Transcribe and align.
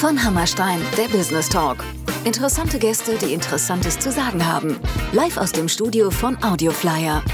Von 0.00 0.22
Hammerstein, 0.22 0.78
der 0.98 1.08
Business 1.08 1.48
Talk. 1.48 1.78
Interessante 2.24 2.78
Gäste, 2.78 3.16
die 3.16 3.32
Interessantes 3.32 3.98
zu 3.98 4.12
sagen 4.12 4.46
haben. 4.46 4.78
Live 5.12 5.38
aus 5.38 5.52
dem 5.52 5.70
Studio 5.70 6.10
von 6.10 6.36
Audioflyer. 6.44 7.24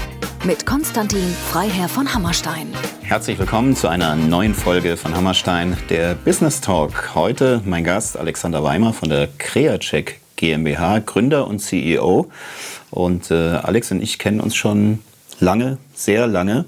Mit 0.45 0.65
Konstantin 0.65 1.35
Freiherr 1.51 1.89
von 1.89 2.13
Hammerstein. 2.13 2.67
Herzlich 3.01 3.37
willkommen 3.37 3.75
zu 3.75 3.89
einer 3.89 4.15
neuen 4.15 4.53
Folge 4.53 4.95
von 4.95 5.13
Hammerstein, 5.13 5.75
der 5.89 6.15
Business 6.15 6.61
Talk. 6.61 7.13
Heute 7.15 7.61
mein 7.65 7.83
Gast 7.83 8.17
Alexander 8.17 8.63
Weimer 8.63 8.93
von 8.93 9.09
der 9.09 9.27
Creacheck 9.39 10.21
GmbH, 10.37 10.99
Gründer 10.99 11.47
und 11.47 11.59
CEO. 11.59 12.31
Und 12.91 13.29
äh, 13.29 13.33
Alex 13.33 13.91
und 13.91 14.01
ich 14.01 14.19
kennen 14.19 14.39
uns 14.39 14.55
schon 14.55 14.99
lange, 15.41 15.79
sehr 15.93 16.27
lange. 16.27 16.63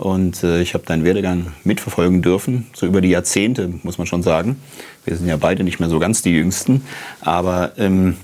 Und 0.00 0.42
äh, 0.44 0.62
ich 0.62 0.72
habe 0.72 0.86
deinen 0.86 1.04
Werdegang 1.04 1.52
mitverfolgen 1.62 2.22
dürfen, 2.22 2.68
so 2.72 2.86
über 2.86 3.02
die 3.02 3.10
Jahrzehnte, 3.10 3.70
muss 3.82 3.98
man 3.98 4.06
schon 4.06 4.22
sagen. 4.22 4.58
Wir 5.04 5.14
sind 5.14 5.28
ja 5.28 5.36
beide 5.36 5.62
nicht 5.62 5.78
mehr 5.78 5.90
so 5.90 5.98
ganz 5.98 6.22
die 6.22 6.30
Jüngsten. 6.30 6.86
Aber 7.20 7.72
ähm, 7.76 8.16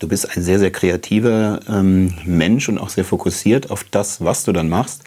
du 0.00 0.08
bist 0.08 0.36
ein 0.36 0.42
sehr, 0.42 0.58
sehr 0.58 0.72
kreativer 0.72 1.60
ähm, 1.68 2.14
Mensch 2.24 2.68
und 2.68 2.78
auch 2.78 2.88
sehr 2.88 3.04
fokussiert 3.04 3.70
auf 3.70 3.84
das, 3.84 4.24
was 4.24 4.42
du 4.42 4.50
dann 4.50 4.68
machst. 4.68 5.04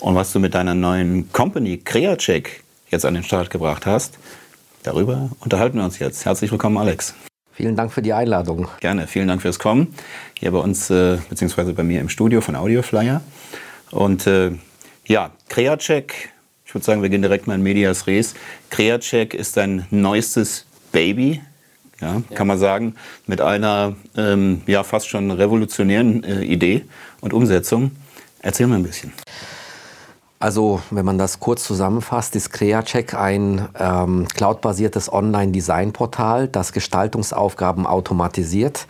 Und 0.00 0.16
was 0.16 0.32
du 0.32 0.40
mit 0.40 0.54
deiner 0.54 0.74
neuen 0.74 1.30
Company 1.30 1.78
Creacheck 1.78 2.64
jetzt 2.90 3.04
an 3.04 3.14
den 3.14 3.22
Start 3.22 3.50
gebracht 3.50 3.86
hast, 3.86 4.18
darüber 4.82 5.30
unterhalten 5.38 5.78
wir 5.78 5.84
uns 5.84 6.00
jetzt. 6.00 6.24
Herzlich 6.24 6.50
willkommen, 6.50 6.78
Alex. 6.78 7.14
Vielen 7.52 7.76
Dank 7.76 7.92
für 7.92 8.02
die 8.02 8.12
Einladung. 8.12 8.66
Gerne, 8.80 9.06
vielen 9.06 9.28
Dank 9.28 9.40
fürs 9.40 9.60
Kommen. 9.60 9.94
Hier 10.36 10.50
bei 10.50 10.58
uns, 10.58 10.90
äh, 10.90 11.18
beziehungsweise 11.28 11.74
bei 11.74 11.84
mir 11.84 12.00
im 12.00 12.08
Studio 12.08 12.40
von 12.40 12.56
Audioflyer. 12.56 13.20
Und 13.92 14.26
äh, 14.26 14.50
ja, 15.10 15.32
Creacheck, 15.48 16.30
ich 16.64 16.72
würde 16.72 16.84
sagen, 16.84 17.02
wir 17.02 17.08
gehen 17.08 17.20
direkt 17.20 17.48
mal 17.48 17.56
in 17.56 17.62
Medias 17.62 18.06
Res. 18.06 18.34
Creacheck 18.70 19.34
ist 19.34 19.56
dein 19.56 19.84
neuestes 19.90 20.66
Baby, 20.92 21.40
ja, 22.00 22.14
ja. 22.14 22.36
kann 22.36 22.46
man 22.46 22.58
sagen, 22.58 22.94
mit 23.26 23.40
einer 23.40 23.96
ähm, 24.16 24.62
ja, 24.68 24.84
fast 24.84 25.08
schon 25.08 25.32
revolutionären 25.32 26.22
äh, 26.22 26.44
Idee 26.44 26.84
und 27.20 27.32
Umsetzung. 27.32 27.90
Erzähl 28.40 28.68
mal 28.68 28.76
ein 28.76 28.84
bisschen. 28.84 29.12
Also, 30.42 30.80
wenn 30.90 31.04
man 31.04 31.18
das 31.18 31.38
kurz 31.38 31.64
zusammenfasst, 31.64 32.34
ist 32.34 32.50
CreaCheck 32.50 33.12
ein 33.12 33.68
ähm, 33.78 34.26
cloudbasiertes 34.26 35.12
Online-Design-Portal, 35.12 36.48
das 36.48 36.72
Gestaltungsaufgaben 36.72 37.86
automatisiert. 37.86 38.86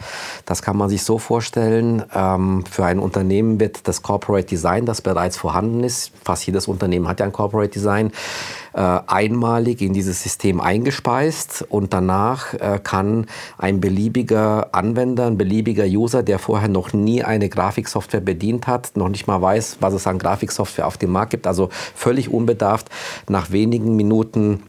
Das 0.46 0.62
kann 0.62 0.76
man 0.76 0.88
sich 0.88 1.02
so 1.02 1.18
vorstellen, 1.18 2.04
ähm, 2.14 2.64
für 2.70 2.84
ein 2.84 3.00
Unternehmen 3.00 3.58
wird 3.58 3.88
das 3.88 4.02
Corporate 4.02 4.46
Design, 4.46 4.86
das 4.86 5.02
bereits 5.02 5.36
vorhanden 5.36 5.82
ist, 5.82 6.12
fast 6.24 6.46
jedes 6.46 6.68
Unternehmen 6.68 7.08
hat 7.08 7.18
ja 7.18 7.26
ein 7.26 7.32
Corporate 7.32 7.72
Design, 7.72 8.12
äh, 8.72 9.00
einmalig 9.08 9.82
in 9.82 9.92
dieses 9.92 10.22
System 10.22 10.60
eingespeist 10.60 11.66
und 11.68 11.92
danach 11.92 12.54
äh, 12.54 12.78
kann 12.82 13.26
ein 13.58 13.80
beliebiger 13.80 14.68
Anwender, 14.72 15.26
ein 15.26 15.36
beliebiger 15.36 15.84
User, 15.84 16.22
der 16.22 16.38
vorher 16.38 16.68
noch 16.68 16.92
nie 16.92 17.24
eine 17.24 17.48
Grafiksoftware 17.48 18.20
bedient 18.20 18.68
hat, 18.68 18.96
noch 18.96 19.08
nicht 19.08 19.26
mal 19.26 19.42
weiß, 19.42 19.78
was 19.80 19.94
es 19.94 20.06
an 20.06 20.20
Grafiksoftware 20.20 20.86
auf 20.86 20.96
dem 20.96 21.10
Markt 21.10 21.30
gibt, 21.30 21.39
also 21.46 21.68
völlig 21.94 22.32
unbedarft, 22.32 22.88
nach 23.28 23.50
wenigen 23.50 23.96
Minuten 23.96 24.62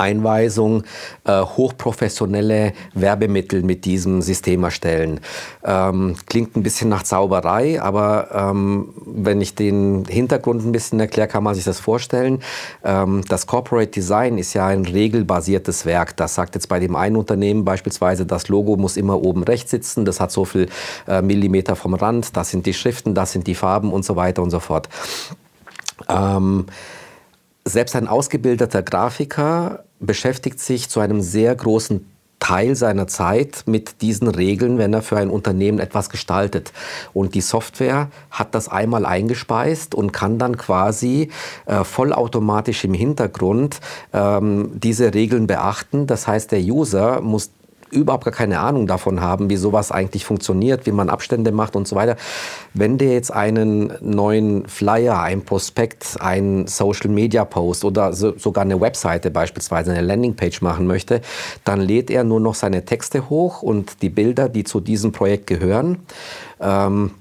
Einweisung 0.00 0.82
äh, 1.24 1.42
hochprofessionelle 1.42 2.72
Werbemittel 2.94 3.62
mit 3.62 3.84
diesem 3.84 4.22
System 4.22 4.64
erstellen. 4.64 5.20
Ähm, 5.62 6.16
klingt 6.26 6.56
ein 6.56 6.62
bisschen 6.62 6.88
nach 6.88 7.02
Zauberei, 7.02 7.80
aber 7.80 8.28
ähm, 8.32 8.94
wenn 9.06 9.40
ich 9.40 9.54
den 9.54 10.04
Hintergrund 10.08 10.64
ein 10.64 10.72
bisschen 10.72 10.98
erkläre, 10.98 11.28
kann 11.28 11.44
man 11.44 11.54
sich 11.54 11.64
das 11.64 11.78
vorstellen. 11.78 12.40
Ähm, 12.82 13.22
das 13.28 13.46
Corporate 13.46 13.90
Design 13.90 14.38
ist 14.38 14.54
ja 14.54 14.66
ein 14.66 14.86
regelbasiertes 14.86 15.84
Werk. 15.84 16.16
Das 16.16 16.34
sagt 16.34 16.54
jetzt 16.54 16.68
bei 16.68 16.80
dem 16.80 16.96
einen 16.96 17.16
Unternehmen 17.16 17.64
beispielsweise, 17.64 18.24
das 18.24 18.48
Logo 18.48 18.76
muss 18.76 18.96
immer 18.96 19.20
oben 19.22 19.44
rechts 19.44 19.70
sitzen, 19.70 20.04
das 20.06 20.18
hat 20.18 20.32
so 20.32 20.46
viel 20.46 20.68
äh, 21.06 21.20
Millimeter 21.20 21.76
vom 21.76 21.94
Rand, 21.94 22.36
das 22.36 22.50
sind 22.50 22.64
die 22.64 22.72
Schriften, 22.72 23.14
das 23.14 23.32
sind 23.32 23.46
die 23.46 23.54
Farben 23.54 23.92
und 23.92 24.04
so 24.04 24.16
weiter 24.16 24.42
und 24.42 24.50
so 24.50 24.60
fort. 24.60 24.88
Ähm, 26.08 26.66
selbst 27.64 27.94
ein 27.96 28.08
ausgebildeter 28.08 28.82
Grafiker 28.82 29.84
beschäftigt 29.98 30.60
sich 30.60 30.88
zu 30.88 31.00
einem 31.00 31.20
sehr 31.20 31.54
großen 31.54 32.06
Teil 32.40 32.74
seiner 32.74 33.06
Zeit 33.06 33.64
mit 33.66 34.00
diesen 34.00 34.26
Regeln, 34.26 34.78
wenn 34.78 34.94
er 34.94 35.02
für 35.02 35.18
ein 35.18 35.30
Unternehmen 35.30 35.78
etwas 35.78 36.08
gestaltet. 36.08 36.72
Und 37.12 37.34
die 37.34 37.42
Software 37.42 38.08
hat 38.30 38.54
das 38.54 38.68
einmal 38.68 39.04
eingespeist 39.04 39.94
und 39.94 40.12
kann 40.12 40.38
dann 40.38 40.56
quasi 40.56 41.28
äh, 41.66 41.84
vollautomatisch 41.84 42.82
im 42.84 42.94
Hintergrund 42.94 43.80
ähm, 44.14 44.70
diese 44.74 45.12
Regeln 45.12 45.46
beachten. 45.46 46.06
Das 46.06 46.26
heißt, 46.26 46.50
der 46.50 46.60
User 46.60 47.20
muss 47.20 47.50
überhaupt 47.90 48.24
gar 48.24 48.34
keine 48.34 48.60
Ahnung 48.60 48.86
davon 48.86 49.20
haben, 49.20 49.50
wie 49.50 49.56
sowas 49.56 49.92
eigentlich 49.92 50.24
funktioniert, 50.24 50.86
wie 50.86 50.92
man 50.92 51.10
Abstände 51.10 51.52
macht 51.52 51.76
und 51.76 51.86
so 51.86 51.96
weiter. 51.96 52.16
Wenn 52.74 52.98
der 52.98 53.12
jetzt 53.12 53.32
einen 53.32 53.92
neuen 54.00 54.66
Flyer, 54.66 55.20
ein 55.20 55.42
Prospekt, 55.42 56.16
ein 56.20 56.66
Social 56.66 57.10
Media 57.10 57.44
Post 57.44 57.84
oder 57.84 58.12
so, 58.12 58.36
sogar 58.38 58.62
eine 58.62 58.80
Webseite 58.80 59.30
beispielsweise, 59.30 59.92
eine 59.92 60.02
Landingpage 60.02 60.62
machen 60.62 60.86
möchte, 60.86 61.20
dann 61.64 61.80
lädt 61.80 62.10
er 62.10 62.24
nur 62.24 62.40
noch 62.40 62.54
seine 62.54 62.84
Texte 62.84 63.28
hoch 63.28 63.62
und 63.62 64.02
die 64.02 64.10
Bilder, 64.10 64.48
die 64.48 64.64
zu 64.64 64.80
diesem 64.80 65.12
Projekt 65.12 65.46
gehören. 65.46 65.98
Ähm, 66.60 67.12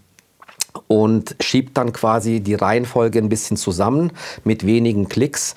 und 0.87 1.35
schiebt 1.39 1.77
dann 1.77 1.93
quasi 1.93 2.41
die 2.41 2.55
Reihenfolge 2.55 3.19
ein 3.19 3.29
bisschen 3.29 3.57
zusammen 3.57 4.11
mit 4.43 4.65
wenigen 4.65 5.09
Klicks 5.09 5.55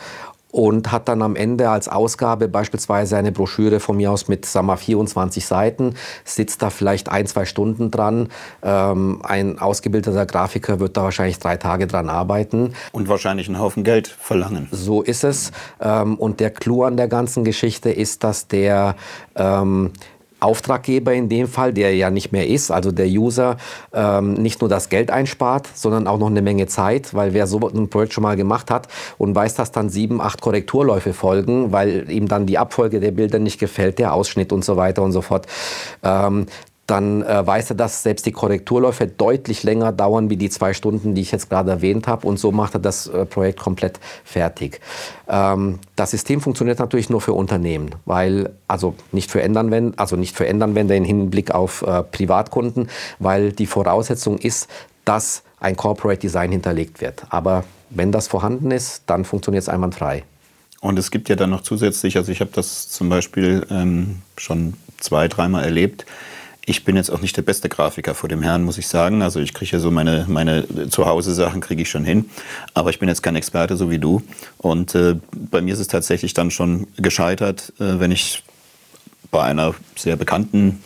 und 0.52 0.92
hat 0.92 1.08
dann 1.08 1.22
am 1.22 1.34
Ende 1.34 1.70
als 1.70 1.88
Ausgabe 1.88 2.46
beispielsweise 2.46 3.16
eine 3.16 3.32
Broschüre 3.32 3.80
von 3.80 3.96
mir 3.96 4.12
aus 4.12 4.28
mit 4.28 4.46
sagen 4.46 4.66
wir, 4.66 4.76
24 4.76 5.44
Seiten, 5.44 5.94
sitzt 6.24 6.62
da 6.62 6.70
vielleicht 6.70 7.08
ein, 7.08 7.26
zwei 7.26 7.44
Stunden 7.44 7.90
dran. 7.90 8.28
Ähm, 8.62 9.20
ein 9.24 9.58
ausgebildeter 9.58 10.26
Grafiker 10.26 10.78
wird 10.78 10.96
da 10.96 11.02
wahrscheinlich 11.02 11.38
drei 11.38 11.56
Tage 11.56 11.86
dran 11.86 12.08
arbeiten. 12.08 12.74
Und 12.92 13.08
wahrscheinlich 13.08 13.48
einen 13.48 13.58
Haufen 13.58 13.82
Geld 13.82 14.06
verlangen. 14.06 14.68
So 14.70 15.02
ist 15.02 15.24
es. 15.24 15.50
Ähm, 15.80 16.16
und 16.16 16.38
der 16.38 16.50
Clou 16.50 16.84
an 16.84 16.96
der 16.96 17.08
ganzen 17.08 17.44
Geschichte 17.44 17.90
ist, 17.90 18.22
dass 18.22 18.46
der 18.46 18.94
ähm, 19.34 19.92
Auftraggeber 20.42 21.12
in 21.12 21.28
dem 21.28 21.48
Fall, 21.48 21.72
der 21.72 21.94
ja 21.94 22.10
nicht 22.10 22.32
mehr 22.32 22.46
ist, 22.46 22.70
also 22.70 22.92
der 22.92 23.06
User, 23.06 23.56
ähm, 23.92 24.34
nicht 24.34 24.60
nur 24.60 24.68
das 24.68 24.88
Geld 24.88 25.10
einspart, 25.10 25.68
sondern 25.74 26.06
auch 26.06 26.18
noch 26.18 26.28
eine 26.28 26.42
Menge 26.42 26.66
Zeit, 26.66 27.14
weil 27.14 27.34
wer 27.34 27.46
so 27.46 27.60
ein 27.60 27.88
Projekt 27.88 28.12
schon 28.12 28.22
mal 28.22 28.36
gemacht 28.36 28.70
hat 28.70 28.88
und 29.18 29.34
weiß, 29.34 29.54
dass 29.54 29.72
dann 29.72 29.88
sieben, 29.88 30.20
acht 30.20 30.40
Korrekturläufe 30.40 31.12
folgen, 31.12 31.72
weil 31.72 32.10
ihm 32.10 32.28
dann 32.28 32.46
die 32.46 32.58
Abfolge 32.58 33.00
der 33.00 33.12
Bilder 33.12 33.38
nicht 33.38 33.58
gefällt, 33.58 33.98
der 33.98 34.14
Ausschnitt 34.14 34.52
und 34.52 34.64
so 34.64 34.76
weiter 34.76 35.02
und 35.02 35.12
so 35.12 35.22
fort. 35.22 35.46
Ähm, 36.02 36.46
dann 36.86 37.22
äh, 37.22 37.46
weiß 37.46 37.70
er, 37.70 37.76
dass 37.76 38.02
selbst 38.02 38.26
die 38.26 38.32
Korrekturläufe 38.32 39.06
deutlich 39.06 39.62
länger 39.62 39.92
dauern 39.92 40.30
wie 40.30 40.36
die 40.36 40.50
zwei 40.50 40.74
Stunden, 40.74 41.14
die 41.14 41.20
ich 41.20 41.30
jetzt 41.30 41.48
gerade 41.48 41.70
erwähnt 41.70 42.08
habe. 42.08 42.26
Und 42.26 42.38
so 42.38 42.50
macht 42.50 42.74
er 42.74 42.80
das 42.80 43.06
äh, 43.06 43.24
Projekt 43.24 43.60
komplett 43.60 44.00
fertig. 44.24 44.80
Ähm, 45.28 45.78
das 45.94 46.10
System 46.10 46.40
funktioniert 46.40 46.80
natürlich 46.80 47.08
nur 47.08 47.20
für 47.20 47.34
Unternehmen, 47.34 47.94
weil 48.04 48.50
also 48.66 48.94
nicht 49.12 49.30
für 49.30 49.42
Endanwender, 49.42 49.98
also 49.98 50.16
nicht 50.16 50.36
für 50.36 50.46
Endanwender 50.46 50.96
im 50.96 51.04
Hinblick 51.04 51.52
auf 51.52 51.82
äh, 51.82 52.02
Privatkunden, 52.02 52.88
weil 53.20 53.52
die 53.52 53.66
Voraussetzung 53.66 54.38
ist, 54.38 54.68
dass 55.04 55.44
ein 55.60 55.76
Corporate 55.76 56.20
Design 56.20 56.50
hinterlegt 56.50 57.00
wird. 57.00 57.24
Aber 57.30 57.64
wenn 57.90 58.10
das 58.10 58.26
vorhanden 58.26 58.70
ist, 58.70 59.04
dann 59.06 59.24
funktioniert 59.24 59.62
es 59.62 59.68
einwandfrei. 59.68 60.24
Und 60.80 60.98
es 60.98 61.12
gibt 61.12 61.28
ja 61.28 61.36
dann 61.36 61.50
noch 61.50 61.60
zusätzlich, 61.60 62.16
also 62.16 62.32
ich 62.32 62.40
habe 62.40 62.50
das 62.52 62.88
zum 62.88 63.08
Beispiel 63.08 63.64
ähm, 63.70 64.22
schon 64.36 64.74
zwei, 64.98 65.28
dreimal 65.28 65.62
erlebt, 65.62 66.06
ich 66.64 66.84
bin 66.84 66.96
jetzt 66.96 67.10
auch 67.10 67.20
nicht 67.20 67.36
der 67.36 67.42
beste 67.42 67.68
Grafiker 67.68 68.14
vor 68.14 68.28
dem 68.28 68.42
Herrn, 68.42 68.62
muss 68.62 68.78
ich 68.78 68.86
sagen. 68.86 69.22
Also 69.22 69.40
ich 69.40 69.52
kriege 69.52 69.72
ja 69.72 69.78
so 69.80 69.90
meine, 69.90 70.26
meine 70.28 70.66
Zuhause-Sachen 70.88 71.60
kriege 71.60 71.82
ich 71.82 71.90
schon 71.90 72.04
hin. 72.04 72.30
Aber 72.74 72.90
ich 72.90 72.98
bin 72.98 73.08
jetzt 73.08 73.22
kein 73.22 73.36
Experte, 73.36 73.76
so 73.76 73.90
wie 73.90 73.98
du. 73.98 74.22
Und 74.58 74.94
äh, 74.94 75.16
bei 75.32 75.60
mir 75.60 75.74
ist 75.74 75.80
es 75.80 75.88
tatsächlich 75.88 76.34
dann 76.34 76.50
schon 76.50 76.86
gescheitert, 76.96 77.72
äh, 77.80 77.98
wenn 77.98 78.12
ich 78.12 78.44
bei 79.30 79.42
einer 79.42 79.74
sehr 79.96 80.16
bekannten 80.16 80.82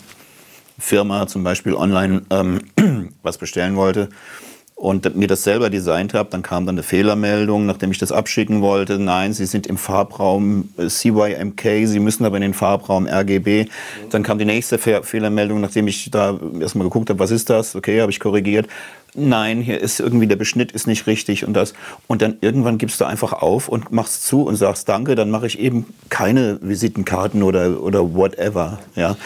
Firma 0.78 1.26
zum 1.26 1.44
Beispiel 1.44 1.74
online 1.74 2.22
ähm, 2.30 2.60
was 3.22 3.38
bestellen 3.38 3.76
wollte 3.76 4.08
und 4.76 5.16
mir 5.16 5.26
das 5.26 5.42
selber 5.42 5.70
designt 5.70 6.12
habe, 6.12 6.28
dann 6.30 6.42
kam 6.42 6.66
dann 6.66 6.74
eine 6.74 6.82
Fehlermeldung, 6.82 7.64
nachdem 7.64 7.90
ich 7.90 7.98
das 7.98 8.12
abschicken 8.12 8.60
wollte. 8.60 8.98
Nein, 8.98 9.32
Sie 9.32 9.46
sind 9.46 9.66
im 9.66 9.78
Farbraum 9.78 10.68
äh, 10.76 10.88
CYMK, 10.88 11.86
Sie 11.86 11.98
müssen 11.98 12.26
aber 12.26 12.36
in 12.36 12.42
den 12.42 12.52
Farbraum 12.54 13.06
RGB. 13.06 13.68
Dann 14.10 14.22
kam 14.22 14.38
die 14.38 14.44
nächste 14.44 14.76
Fe 14.76 15.02
Fehlermeldung, 15.02 15.62
nachdem 15.62 15.88
ich 15.88 16.10
da 16.10 16.38
erstmal 16.60 16.86
geguckt 16.86 17.08
habe, 17.08 17.18
was 17.18 17.30
ist 17.30 17.48
das? 17.48 17.74
Okay, 17.74 18.02
habe 18.02 18.12
ich 18.12 18.20
korrigiert. 18.20 18.68
Nein, 19.14 19.62
hier 19.62 19.80
ist 19.80 19.98
irgendwie 19.98 20.26
der 20.26 20.36
Beschnitt 20.36 20.72
ist 20.72 20.86
nicht 20.86 21.06
richtig 21.06 21.46
und 21.46 21.54
das. 21.54 21.72
Und 22.06 22.20
dann 22.20 22.36
irgendwann 22.42 22.76
gibst 22.76 23.00
du 23.00 23.06
einfach 23.06 23.32
auf 23.32 23.68
und 23.68 23.92
machst 23.92 24.26
zu 24.26 24.42
und 24.42 24.56
sagst 24.56 24.90
Danke, 24.90 25.14
dann 25.14 25.30
mache 25.30 25.46
ich 25.46 25.58
eben 25.58 25.86
keine 26.10 26.58
Visitenkarten 26.60 27.42
oder, 27.42 27.82
oder 27.82 28.14
whatever. 28.14 28.78
Ja. 28.94 29.16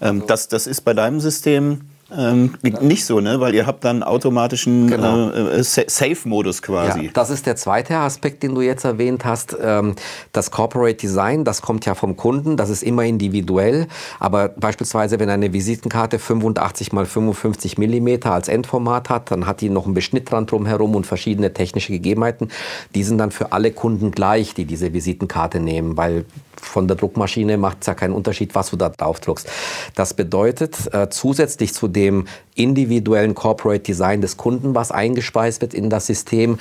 Ähm, 0.00 0.22
das, 0.28 0.46
das 0.46 0.68
ist 0.68 0.82
bei 0.82 0.94
deinem 0.94 1.18
System 1.18 1.80
ähm, 2.16 2.54
nicht 2.80 3.04
so, 3.04 3.20
ne? 3.20 3.40
Weil 3.40 3.54
ihr 3.54 3.66
habt 3.66 3.84
dann 3.84 4.02
automatischen 4.02 4.88
genau. 4.88 5.30
äh, 5.30 5.62
Safe-Modus 5.62 6.62
quasi. 6.62 7.06
Ja, 7.06 7.10
das 7.12 7.30
ist 7.30 7.46
der 7.46 7.56
zweite 7.56 7.96
Aspekt, 7.96 8.42
den 8.42 8.54
du 8.54 8.60
jetzt 8.60 8.84
erwähnt 8.84 9.24
hast. 9.24 9.56
Ähm, 9.60 9.94
das 10.32 10.50
Corporate 10.50 10.96
Design, 10.96 11.44
das 11.44 11.62
kommt 11.62 11.86
ja 11.86 11.94
vom 11.94 12.16
Kunden, 12.16 12.56
das 12.56 12.70
ist 12.70 12.82
immer 12.82 13.04
individuell. 13.04 13.86
Aber 14.18 14.48
beispielsweise, 14.48 15.18
wenn 15.18 15.30
eine 15.30 15.52
Visitenkarte 15.52 16.18
85 16.18 16.92
mal 16.92 17.06
55 17.06 17.78
Millimeter 17.78 18.32
als 18.32 18.48
Endformat 18.48 19.08
hat, 19.08 19.30
dann 19.30 19.46
hat 19.46 19.60
die 19.60 19.68
noch 19.68 19.84
einen 19.84 19.94
Beschnittrand 19.94 20.50
drumherum 20.50 20.94
und 20.96 21.06
verschiedene 21.06 21.52
technische 21.52 21.92
Gegebenheiten. 21.92 22.48
Die 22.94 23.04
sind 23.04 23.18
dann 23.18 23.30
für 23.30 23.52
alle 23.52 23.70
Kunden 23.70 24.10
gleich, 24.10 24.54
die 24.54 24.64
diese 24.64 24.92
Visitenkarte 24.92 25.60
nehmen, 25.60 25.96
weil 25.96 26.24
von 26.60 26.88
der 26.88 26.96
Druckmaschine 26.96 27.56
macht 27.56 27.78
es 27.80 27.86
ja 27.86 27.94
keinen 27.94 28.14
Unterschied, 28.14 28.54
was 28.54 28.70
du 28.70 28.76
da 28.76 28.88
drauf 28.88 29.20
druckst. 29.20 29.48
Das 29.94 30.14
bedeutet, 30.14 30.92
äh, 30.92 31.08
zusätzlich 31.10 31.74
zu 31.74 31.88
dem 31.88 32.26
individuellen 32.54 33.34
Corporate 33.34 33.82
Design 33.82 34.20
des 34.20 34.36
Kunden, 34.36 34.74
was 34.74 34.90
eingespeist 34.92 35.60
wird 35.60 35.74
in 35.74 35.90
das 35.90 36.06
System, 36.06 36.58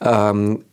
ähm, 0.00 0.64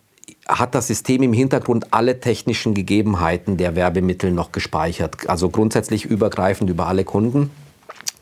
hat 0.47 0.75
das 0.75 0.87
System 0.87 1.23
im 1.23 1.33
Hintergrund 1.33 1.87
alle 1.91 2.19
technischen 2.19 2.73
Gegebenheiten 2.73 3.57
der 3.57 3.75
Werbemittel 3.75 4.31
noch 4.31 4.51
gespeichert. 4.51 5.29
Also 5.29 5.49
grundsätzlich 5.49 6.05
übergreifend 6.05 6.69
über 6.69 6.87
alle 6.87 7.05
Kunden 7.05 7.49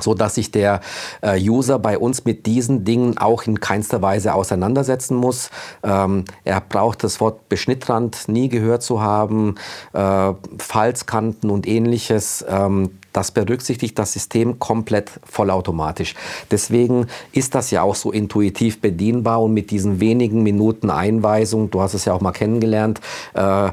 so 0.04 0.14
dass 0.14 0.36
sich 0.36 0.52
der 0.52 0.82
äh, 1.22 1.40
User 1.40 1.80
bei 1.80 1.98
uns 1.98 2.26
mit 2.26 2.46
diesen 2.46 2.84
Dingen 2.86 3.18
auch 3.18 3.44
in 3.44 3.60
keinster 3.60 4.02
Weise 4.02 4.34
auseinandersetzen 4.34 5.16
muss. 5.16 5.50
Ähm, 5.84 6.26
er 6.44 6.62
braucht 6.62 7.04
das 7.04 7.20
Wort 7.20 7.50
Beschnittrand 7.50 8.28
nie 8.28 8.50
gehört 8.50 8.84
zu 8.84 9.02
haben, 9.02 9.56
äh, 9.94 10.34
Falzkanten 10.58 11.50
und 11.50 11.68
ähnliches. 11.68 12.46
Ähm, 12.48 12.98
das 13.14 13.32
berücksichtigt 13.32 13.98
das 14.00 14.14
System 14.14 14.60
komplett 14.60 15.12
vollautomatisch. 15.24 16.16
Deswegen 16.50 17.08
ist 17.32 17.56
das 17.56 17.72
ja 17.72 17.82
auch 17.82 17.96
so 17.96 18.12
intuitiv 18.12 18.82
bedienbar 18.82 19.42
und 19.42 19.54
mit 19.54 19.72
diesen 19.72 20.00
wenigen 20.00 20.44
Minuten 20.44 20.90
Einweisung, 20.90 21.70
du 21.72 21.82
hast 21.82 21.94
es 21.94 22.06
ja 22.06 22.14
auch 22.14 22.22
mal 22.22 22.32
kennengelernt, 22.32 23.02
äh, 23.34 23.70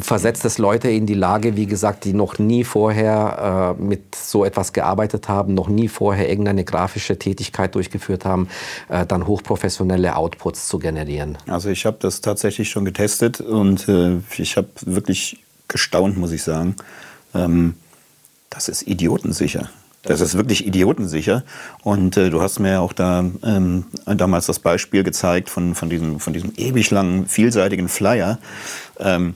versetzt 0.00 0.44
es 0.44 0.58
Leute 0.58 0.88
in 0.90 1.06
die 1.06 1.14
Lage, 1.14 1.56
wie 1.56 1.66
gesagt, 1.66 2.04
die 2.04 2.12
noch 2.12 2.38
nie 2.38 2.64
vorher 2.64 3.76
äh, 3.78 3.82
mit 3.82 4.14
so 4.14 4.44
etwas 4.44 4.72
gearbeitet 4.72 5.28
haben, 5.28 5.54
noch 5.54 5.68
nie 5.68 5.88
vorher 5.88 6.28
irgendeine 6.28 6.64
grafische 6.64 7.18
Tätigkeit 7.18 7.74
durchgeführt 7.74 8.24
haben, 8.24 8.48
äh, 8.88 9.06
dann 9.06 9.26
hochprofessionelle 9.26 10.16
Outputs 10.16 10.68
zu 10.68 10.78
generieren. 10.78 11.38
Also 11.46 11.70
ich 11.70 11.86
habe 11.86 11.96
das 12.00 12.20
tatsächlich 12.20 12.68
schon 12.70 12.84
getestet 12.84 13.40
und 13.40 13.88
äh, 13.88 14.18
ich 14.36 14.56
habe 14.56 14.68
wirklich 14.82 15.38
gestaunt, 15.68 16.16
muss 16.16 16.32
ich 16.32 16.42
sagen. 16.42 16.76
Ähm, 17.34 17.74
das 18.54 18.68
ist 18.68 18.86
idiotensicher. 18.86 19.68
Das 20.02 20.20
ist 20.20 20.36
wirklich 20.36 20.66
idiotensicher. 20.66 21.42
Und 21.82 22.16
äh, 22.16 22.30
du 22.30 22.40
hast 22.40 22.60
mir 22.60 22.80
auch 22.80 22.92
da 22.92 23.24
ähm, 23.42 23.86
damals 24.06 24.46
das 24.46 24.58
Beispiel 24.58 25.02
gezeigt 25.02 25.48
von, 25.48 25.74
von, 25.74 25.88
diesem, 25.90 26.20
von 26.20 26.32
diesem 26.32 26.52
ewig 26.56 26.90
langen, 26.90 27.26
vielseitigen 27.26 27.88
Flyer, 27.88 28.38
ähm, 28.98 29.34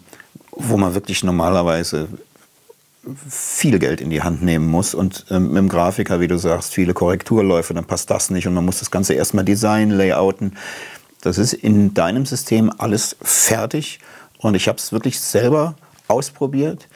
wo 0.53 0.77
man 0.77 0.95
wirklich 0.95 1.25
normalerweise 1.25 2.09
viel 3.29 3.79
Geld 3.79 4.03
in 4.03 4.11
die 4.11 4.23
Hand 4.23 4.43
nehmen 4.43 4.67
muss 4.67 4.95
und 4.95 5.25
ähm, 5.31 5.49
mit 5.49 5.57
dem 5.57 5.69
Grafiker, 5.71 6.21
wie 6.21 6.29
du 6.29 6.39
sagst, 6.39 6.75
viele 6.75 6.93
Korrekturläufe, 6.93 7.73
dann 7.73 7.87
passt 7.87 8.11
das 8.11 8.29
nicht 8.29 8.47
und 8.47 8.53
man 8.53 8.67
muss 8.67 8.81
das 8.81 8.91
Ganze 8.91 9.15
erstmal 9.15 9.47
designen, 9.47 9.97
layouten. 9.97 10.57
Das 11.23 11.39
ist 11.39 11.55
in 11.55 11.95
deinem 11.95 12.27
System 12.27 12.71
alles 12.77 13.17
fertig 13.23 14.01
und 14.39 14.55
ich 14.55 14.69
habe 14.69 14.77
es 14.77 14.93
wirklich 14.93 15.19
selber 15.19 15.75
ausprobiert 16.07 16.87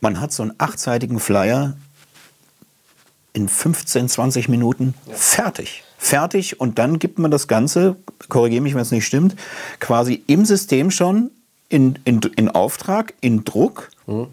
man 0.00 0.20
hat 0.20 0.32
so 0.32 0.42
einen 0.42 0.54
achtseitigen 0.58 1.20
Flyer 1.20 1.76
in 3.32 3.48
15, 3.48 4.08
20 4.08 4.48
Minuten 4.48 4.94
ja. 5.06 5.14
fertig. 5.14 5.84
Fertig 5.98 6.58
und 6.60 6.78
dann 6.78 6.98
gibt 6.98 7.18
man 7.18 7.30
das 7.30 7.46
Ganze, 7.46 7.96
korrigiere 8.28 8.62
mich, 8.62 8.74
wenn 8.74 8.80
es 8.80 8.90
nicht 8.90 9.06
stimmt, 9.06 9.36
quasi 9.80 10.22
im 10.26 10.44
System 10.44 10.90
schon 10.90 11.30
in, 11.68 11.98
in, 12.04 12.20
in 12.36 12.48
Auftrag, 12.48 13.14
in 13.20 13.44
Druck. 13.44 13.90
Mhm. 14.06 14.28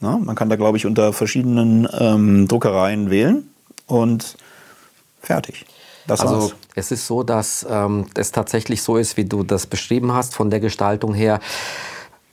Na, 0.00 0.18
man 0.18 0.34
kann 0.34 0.50
da, 0.50 0.56
glaube 0.56 0.76
ich, 0.76 0.84
unter 0.84 1.12
verschiedenen 1.12 1.88
ähm, 1.98 2.48
Druckereien 2.48 3.10
wählen 3.10 3.48
und 3.86 4.36
fertig. 5.22 5.64
Das 6.06 6.20
also 6.20 6.34
war's. 6.34 6.54
es 6.74 6.90
ist 6.90 7.06
so, 7.06 7.22
dass 7.22 7.66
ähm, 7.68 8.06
es 8.14 8.32
tatsächlich 8.32 8.82
so 8.82 8.96
ist, 8.96 9.16
wie 9.16 9.24
du 9.24 9.42
das 9.42 9.66
beschrieben 9.66 10.12
hast, 10.12 10.34
von 10.34 10.50
der 10.50 10.60
Gestaltung 10.60 11.14
her. 11.14 11.40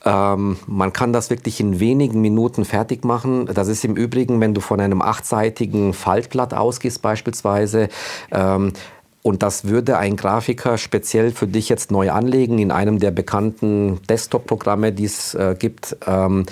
Ähm, 0.04 0.58
man 0.66 0.92
kann 0.92 1.12
das 1.12 1.30
wirklich 1.30 1.60
in 1.60 1.80
wenigen 1.80 2.20
Minuten 2.20 2.64
fertig 2.64 3.04
machen. 3.04 3.46
Das 3.46 3.68
ist 3.68 3.84
im 3.84 3.96
Übrigen, 3.96 4.40
wenn 4.40 4.54
du 4.54 4.60
von 4.60 4.80
einem 4.80 5.02
achtseitigen 5.02 5.92
Faltblatt 5.94 6.54
ausgehst 6.54 7.02
beispielsweise, 7.02 7.88
ähm, 8.30 8.72
und 9.26 9.42
das 9.42 9.64
würde 9.64 9.96
ein 9.96 10.16
Grafiker 10.16 10.76
speziell 10.76 11.30
für 11.30 11.46
dich 11.46 11.70
jetzt 11.70 11.90
neu 11.90 12.10
anlegen 12.10 12.58
in 12.58 12.70
einem 12.70 12.98
der 12.98 13.10
bekannten 13.10 13.98
Desktop-Programme, 14.06 14.92
die 14.92 15.06
es 15.06 15.32
äh, 15.32 15.56
gibt. 15.58 15.96
Ähm, 16.06 16.44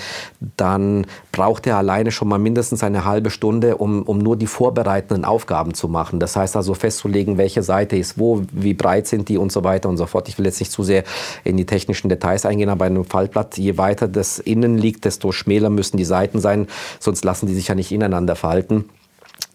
dann 0.56 1.06
braucht 1.32 1.66
er 1.66 1.76
alleine 1.76 2.10
schon 2.10 2.28
mal 2.28 2.38
mindestens 2.38 2.82
eine 2.82 3.04
halbe 3.04 3.28
Stunde, 3.28 3.76
um, 3.76 4.04
um 4.04 4.16
nur 4.16 4.38
die 4.38 4.46
vorbereitenden 4.46 5.26
Aufgaben 5.26 5.74
zu 5.74 5.86
machen. 5.86 6.19
Das 6.19 6.34
heißt 6.34 6.56
also 6.56 6.72
festzulegen, 6.72 7.36
welche 7.36 7.62
Seite 7.62 7.96
ist 7.96 8.19
wo, 8.19 8.40
wie 8.52 8.72
breit 8.72 9.06
sind 9.06 9.28
die 9.28 9.36
und 9.36 9.52
so 9.52 9.64
weiter 9.64 9.90
und 9.90 9.98
so 9.98 10.06
fort. 10.06 10.30
Ich 10.30 10.38
will 10.38 10.46
jetzt 10.46 10.60
nicht 10.60 10.72
zu 10.72 10.82
sehr 10.82 11.04
in 11.44 11.58
die 11.58 11.66
technischen 11.66 12.08
Details 12.08 12.46
eingehen, 12.46 12.70
aber 12.70 12.78
bei 12.78 12.86
einem 12.86 13.04
Faltblatt, 13.04 13.58
je 13.58 13.76
weiter 13.76 14.08
das 14.08 14.38
innen 14.38 14.78
liegt, 14.78 15.04
desto 15.04 15.30
schmäler 15.30 15.69
müssen 15.69 15.98
die 15.98 16.06
Seiten 16.06 16.40
sein, 16.40 16.69
sonst 17.00 17.22
lassen 17.22 17.46
die 17.46 17.54
sich 17.54 17.69
ja 17.69 17.74
nicht 17.74 17.92
ineinander 17.92 18.34
falten. 18.34 18.86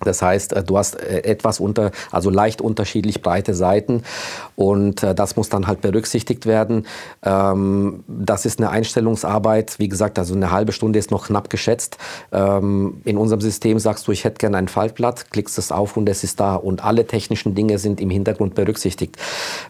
Das 0.02 0.22
heißt, 0.22 0.54
äh, 0.54 0.64
du 0.64 0.78
hast 0.78 0.96
äh, 0.96 1.24
etwas 1.24 1.60
unter, 1.60 1.92
also 2.12 2.30
leicht 2.30 2.62
unterschiedlich 2.62 3.22
breite 3.22 3.54
Seiten 3.54 4.04
und 4.56 5.04
äh, 5.04 5.16
das 5.16 5.36
muss 5.36 5.50
dann 5.50 5.68
halt 5.68 5.82
berücksichtigt 5.82 6.46
werden. 6.46 6.86
Ähm, 7.24 8.04
das 8.08 8.46
ist 8.46 8.60
eine 8.60 8.70
Einstellungsarbeit. 8.70 9.80
Wie 9.80 9.88
gesagt, 9.88 10.20
also 10.20 10.36
eine 10.36 10.52
halbe 10.52 10.72
Stunde 10.72 11.00
ist 11.00 11.12
noch 11.12 11.28
knapp 11.28 11.50
geschätzt. 11.50 11.98
Ähm, 12.32 13.02
in 13.06 13.18
unserem 13.18 13.42
System 13.42 13.80
sagst 13.80 14.08
du, 14.08 14.12
ich 14.12 14.24
hätte 14.24 14.38
gerne 14.38 14.58
ein 14.58 14.68
Faltblatt, 14.68 15.32
klickst 15.32 15.58
es 15.58 15.72
auf 15.72 15.98
und 15.98 16.08
es 16.10 16.24
ist 16.24 16.40
da 16.40 16.56
und 16.56 16.84
alle 16.84 17.08
technischen 17.08 17.56
Dinge 17.56 17.80
sind 17.80 18.00
im 18.02 18.10
Hintergrund 18.10 18.56
berücksichtigt. 18.56 19.18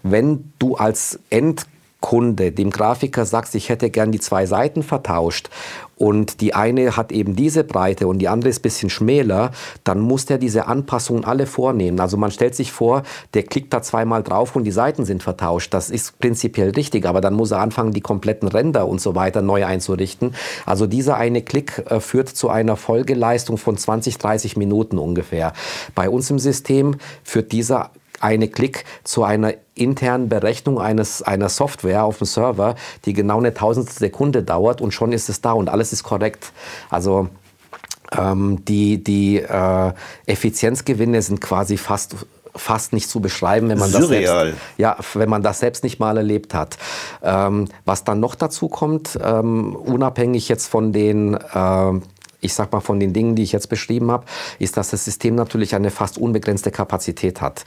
Wenn 0.04 0.52
du 0.60 0.76
als 0.76 1.20
End 1.30 1.66
Kunde 2.00 2.52
dem 2.52 2.70
Grafiker 2.70 3.26
sagst, 3.26 3.56
ich 3.56 3.70
hätte 3.70 3.90
gern 3.90 4.12
die 4.12 4.20
zwei 4.20 4.46
Seiten 4.46 4.84
vertauscht 4.84 5.50
und 5.98 6.42
die 6.42 6.54
eine 6.54 6.96
hat 6.96 7.12
eben 7.12 7.36
diese 7.36 7.64
Breite 7.64 8.08
und 8.08 8.20
die 8.20 8.28
andere 8.28 8.50
ist 8.50 8.60
ein 8.60 8.62
bisschen 8.62 8.90
schmäler, 8.90 9.52
dann 9.84 10.00
muss 10.00 10.26
der 10.26 10.38
diese 10.38 10.68
Anpassungen 10.68 11.26
alle 11.26 11.48
vornehmen. 11.48 12.00
Also 12.00 12.18
man 12.18 12.30
stellt 12.32 12.56
sich 12.56 12.72
vor, 12.72 13.04
der 13.34 13.44
klickt 13.44 13.74
da 13.74 13.82
zweimal 13.82 14.22
drauf 14.22 14.56
und 14.56 14.64
die 14.64 14.72
Seiten 14.72 15.06
sind 15.06 15.24
vertauscht. 15.24 15.74
Das 15.74 15.90
ist 15.90 16.20
prinzipiell 16.20 16.70
richtig, 16.72 17.06
aber 17.06 17.20
dann 17.20 17.34
muss 17.34 17.52
er 17.52 17.60
anfangen, 17.60 17.94
die 17.94 18.02
kompletten 18.02 18.48
Ränder 18.48 18.88
und 18.88 19.02
so 19.02 19.16
weiter 19.16 19.42
neu 19.42 19.66
einzurichten. 19.66 20.36
Also 20.66 20.86
dieser 20.86 21.18
eine 21.18 21.42
Klick 21.42 21.84
äh, 21.90 22.00
führt 22.00 22.30
zu 22.30 22.50
einer 22.50 22.76
Folgeleistung 22.76 23.58
von 23.58 23.76
20, 23.76 24.20
30 24.20 24.56
Minuten 24.56 25.00
ungefähr. 25.00 25.54
Bei 25.96 26.10
uns 26.10 26.30
im 26.30 26.38
System 26.38 26.98
führt 27.24 27.52
dieser 27.52 27.90
eine 28.20 28.48
Klick 28.48 28.86
zu 29.04 29.24
einer 29.24 29.54
internen 29.76 30.30
Berechnung 30.30 30.80
eines, 30.80 31.22
einer 31.22 31.50
Software 31.50 32.04
auf 32.04 32.18
dem 32.18 32.26
Server, 32.26 32.76
die 33.06 33.14
genau 33.14 33.38
eine 33.38 33.54
tausendstel 33.54 34.00
Sekunde 34.00 34.44
dauert 34.44 34.82
und 34.82 34.92
schon 34.92 35.12
ist 35.12 35.30
es 35.30 35.42
da 35.42 35.52
und 35.52 35.70
alles 35.70 35.94
ist 35.94 36.04
korrekt. 36.04 36.52
Also 36.90 37.30
ähm, 38.18 38.64
die, 38.66 39.04
die 39.04 39.38
äh, 39.38 39.94
Effizienzgewinne 40.26 41.22
sind 41.22 41.42
quasi 41.42 41.78
fast 41.78 42.16
fast 42.56 42.92
nicht 42.92 43.08
zu 43.08 43.20
beschreiben, 43.20 43.70
wenn 43.70 43.78
man 43.78 43.92
Surreal. 43.92 44.22
das 44.22 44.44
selbst, 44.44 44.62
ja, 44.78 44.98
wenn 45.14 45.30
man 45.30 45.44
das 45.44 45.60
selbst 45.60 45.84
nicht 45.84 46.00
mal 46.00 46.18
erlebt 46.18 46.56
hat. 46.56 46.78
Ähm, 47.22 47.68
was 47.86 48.04
dann 48.04 48.20
noch 48.20 48.34
dazu 48.34 48.68
kommt, 48.68 49.18
ähm, 49.24 49.76
unabhängig 49.76 50.50
jetzt 50.50 50.68
von 50.68 50.92
den 50.92 51.36
äh, 51.36 51.92
ich 52.42 52.54
sag 52.54 52.72
mal, 52.72 52.80
von 52.80 53.00
den 53.00 53.14
Dingen, 53.14 53.36
die 53.36 53.44
ich 53.44 53.52
jetzt 53.52 53.70
beschrieben 53.70 54.12
habe, 54.12 54.26
ist, 54.60 54.78
dass 54.78 54.92
das 54.92 55.06
System 55.06 55.36
natürlich 55.36 55.76
eine 55.76 55.92
fast 55.92 56.18
unbegrenzte 56.18 56.72
Kapazität 56.72 57.42
hat. 57.42 57.66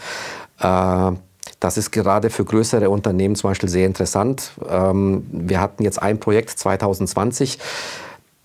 Äh, 0.61 1.13
das 1.59 1.77
ist 1.77 1.91
gerade 1.91 2.31
für 2.31 2.45
größere 2.45 2.89
Unternehmen 2.89 3.35
zum 3.35 3.51
Beispiel 3.51 3.69
sehr 3.69 3.87
interessant. 3.87 4.53
Ähm, 4.69 5.27
wir 5.31 5.61
hatten 5.61 5.83
jetzt 5.83 6.01
ein 6.01 6.19
Projekt 6.19 6.51
2020 6.51 7.59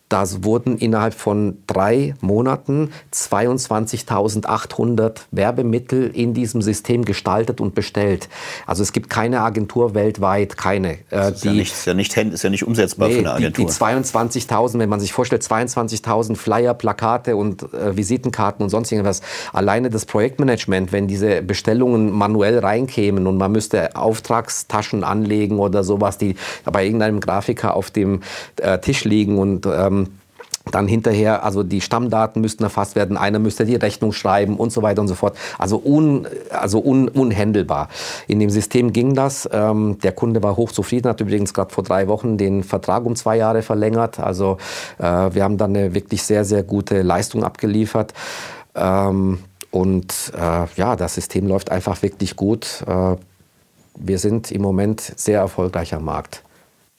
da 0.09 0.23
wurden 0.43 0.77
innerhalb 0.77 1.13
von 1.15 1.57
drei 1.65 2.13
Monaten 2.21 2.91
22.800 3.11 5.21
Werbemittel 5.31 6.11
in 6.13 6.35
diesem 6.35 6.61
System 6.61 7.05
gestaltet 7.05 7.59
und 7.59 7.73
bestellt. 7.73 8.29
Also 8.67 8.83
es 8.83 8.93
gibt 8.93 9.09
keine 9.09 9.41
Agentur 9.41 9.95
weltweit, 9.95 10.57
keine. 10.57 10.99
Das 11.09 11.31
ist, 11.31 11.43
die, 11.43 11.47
ja, 11.47 11.53
nicht, 11.53 11.73
ist, 11.73 11.87
ja, 11.87 11.95
nicht, 11.95 12.15
ist 12.15 12.43
ja 12.43 12.51
nicht 12.51 12.67
umsetzbar 12.67 13.07
nee, 13.07 13.15
für 13.15 13.21
eine 13.21 13.33
Agentur. 13.33 13.65
Die, 13.65 13.71
die 13.71 13.77
22.000, 13.77 14.77
wenn 14.77 14.89
man 14.89 14.99
sich 14.99 15.11
vorstellt, 15.11 15.41
22.000 15.41 16.35
Flyer, 16.35 16.75
Plakate 16.75 17.35
und 17.35 17.63
äh, 17.73 17.97
Visitenkarten 17.97 18.63
und 18.63 18.69
sonst 18.69 18.91
irgendwas. 18.91 19.21
Alleine 19.53 19.89
das 19.89 20.05
Projektmanagement, 20.05 20.91
wenn 20.91 21.07
diese 21.07 21.41
Bestellungen 21.41 22.11
manuell 22.11 22.59
reinkämen 22.59 23.25
und 23.25 23.37
man 23.37 23.51
müsste 23.51 23.95
Auftragstaschen 23.95 25.03
anlegen 25.03 25.57
oder 25.57 25.83
sowas, 25.83 26.19
die 26.19 26.35
bei 26.63 26.85
irgendeinem 26.85 27.21
Grafiker 27.21 27.75
auf 27.75 27.89
dem 27.89 28.21
äh, 28.57 28.77
Tisch 28.77 29.03
liegen 29.03 29.39
und 29.39 29.65
ähm, 29.65 29.94
dann 30.71 30.87
hinterher, 30.87 31.43
also 31.43 31.63
die 31.63 31.81
Stammdaten 31.81 32.41
müssten 32.41 32.63
erfasst 32.63 32.95
werden, 32.95 33.17
einer 33.17 33.39
müsste 33.39 33.65
die 33.65 33.75
Rechnung 33.75 34.11
schreiben 34.11 34.57
und 34.57 34.71
so 34.71 34.81
weiter 34.81 35.01
und 35.01 35.07
so 35.07 35.15
fort. 35.15 35.37
Also, 35.57 35.81
un, 35.83 36.27
also 36.49 36.79
un, 36.79 37.07
unhändelbar. 37.07 37.89
In 38.27 38.39
dem 38.39 38.49
System 38.49 38.91
ging 38.93 39.13
das. 39.13 39.47
Ähm, 39.51 39.99
der 39.99 40.11
Kunde 40.11 40.41
war 40.43 40.57
hochzufrieden, 40.57 41.09
hat 41.09 41.21
übrigens 41.21 41.53
gerade 41.53 41.73
vor 41.73 41.83
drei 41.83 42.07
Wochen 42.07 42.37
den 42.37 42.63
Vertrag 42.63 43.05
um 43.05 43.15
zwei 43.15 43.37
Jahre 43.37 43.61
verlängert. 43.61 44.19
Also 44.19 44.57
äh, 44.97 45.03
wir 45.03 45.43
haben 45.43 45.57
dann 45.57 45.75
eine 45.75 45.93
wirklich 45.93 46.23
sehr, 46.23 46.45
sehr 46.45 46.63
gute 46.63 47.01
Leistung 47.01 47.43
abgeliefert. 47.43 48.13
Ähm, 48.75 49.39
und 49.71 50.31
äh, 50.35 50.67
ja, 50.77 50.95
das 50.95 51.15
System 51.15 51.47
läuft 51.47 51.69
einfach 51.69 52.01
wirklich 52.01 52.35
gut. 52.35 52.83
Äh, 52.87 53.15
wir 53.97 54.19
sind 54.19 54.51
im 54.51 54.61
Moment 54.61 55.01
sehr 55.01 55.39
erfolgreich 55.39 55.93
am 55.93 56.05
Markt. 56.05 56.44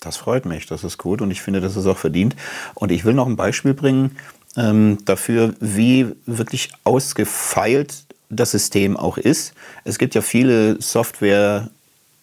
Das 0.06 0.16
freut 0.16 0.46
mich, 0.46 0.66
das 0.66 0.84
ist 0.84 0.98
gut 0.98 1.20
und 1.20 1.32
ich 1.32 1.42
finde, 1.42 1.60
das 1.60 1.76
ist 1.76 1.86
auch 1.86 1.98
verdient. 1.98 2.36
Und 2.74 2.92
ich 2.92 3.04
will 3.04 3.12
noch 3.12 3.26
ein 3.26 3.36
Beispiel 3.36 3.74
bringen 3.74 4.16
ähm, 4.56 4.98
dafür, 5.04 5.54
wie 5.58 6.06
wirklich 6.26 6.70
ausgefeilt 6.84 8.04
das 8.30 8.52
System 8.52 8.96
auch 8.96 9.18
ist. 9.18 9.52
Es 9.84 9.98
gibt 9.98 10.14
ja 10.14 10.22
viele 10.22 10.80
Software, 10.80 11.70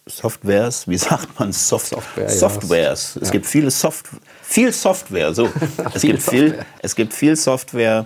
Softwares, 0.06 0.88
wie 0.88 0.98
sagt 1.10 1.38
man, 1.38 1.52
Soft 1.52 1.88
Software, 1.88 2.30
Softwares. 2.30 3.16
Ja. 3.16 3.22
Es 3.22 3.32
gibt 3.32 3.46
viele 3.46 3.70
Soft 3.70 4.06
viel 4.42 4.72
Software. 4.72 5.34
So, 5.34 5.50
es 5.94 6.04
gibt 6.04 6.24
viel, 6.24 6.60
es 6.80 6.96
gibt 6.96 7.14
viel 7.14 7.36
Software, 7.36 8.06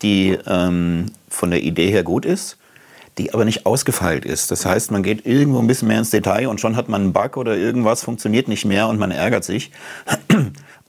die 0.00 0.38
ähm, 0.46 1.06
von 1.28 1.50
der 1.50 1.62
Idee 1.62 1.90
her 1.90 2.04
gut 2.04 2.24
ist 2.24 2.56
die 3.20 3.34
aber 3.34 3.44
nicht 3.44 3.66
ausgefeilt 3.66 4.24
ist. 4.24 4.50
Das 4.50 4.64
heißt, 4.64 4.90
man 4.90 5.02
geht 5.02 5.26
irgendwo 5.26 5.58
ein 5.58 5.66
bisschen 5.66 5.88
mehr 5.88 5.98
ins 5.98 6.10
Detail 6.10 6.48
und 6.48 6.60
schon 6.60 6.76
hat 6.76 6.88
man 6.88 7.02
einen 7.02 7.12
Bug 7.12 7.36
oder 7.36 7.56
irgendwas 7.56 8.02
funktioniert 8.02 8.48
nicht 8.48 8.64
mehr 8.64 8.88
und 8.88 8.98
man 8.98 9.10
ärgert 9.10 9.44
sich. 9.44 9.70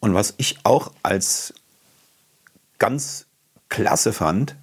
Und 0.04 0.16
was 0.16 0.34
ich 0.38 0.58
auch 0.64 0.92
als 1.04 1.54
ganz 2.80 3.28
klasse 3.70 4.14
fand, 4.14 4.56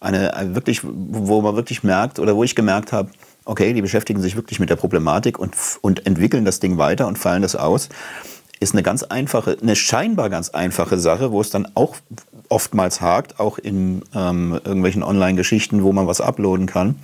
eine 0.00 0.32
wirklich, 0.54 0.80
wo 0.82 1.42
man 1.42 1.54
wirklich 1.54 1.84
merkt 1.84 2.18
oder 2.18 2.34
wo 2.34 2.42
ich 2.42 2.56
gemerkt 2.56 2.90
habe, 2.90 3.10
okay, 3.44 3.72
die 3.72 3.82
beschäftigen 3.82 4.20
sich 4.20 4.34
wirklich 4.34 4.58
mit 4.58 4.68
der 4.68 4.74
Problematik 4.74 5.38
und, 5.38 5.54
und 5.82 6.06
entwickeln 6.06 6.44
das 6.44 6.58
Ding 6.58 6.76
weiter 6.76 7.06
und 7.06 7.20
fallen 7.20 7.42
das 7.42 7.54
aus, 7.54 7.88
ist 8.60 8.74
eine 8.74 8.82
ganz 8.82 9.02
einfache, 9.02 9.56
eine 9.60 9.74
scheinbar 9.74 10.28
ganz 10.28 10.50
einfache 10.50 10.98
Sache, 10.98 11.32
wo 11.32 11.40
es 11.40 11.50
dann 11.50 11.66
auch 11.74 11.96
oftmals 12.50 13.00
hakt, 13.00 13.40
auch 13.40 13.58
in 13.58 14.02
ähm, 14.14 14.52
irgendwelchen 14.52 15.02
Online-Geschichten, 15.02 15.82
wo 15.82 15.92
man 15.92 16.06
was 16.06 16.20
uploaden 16.20 16.66
kann. 16.66 16.96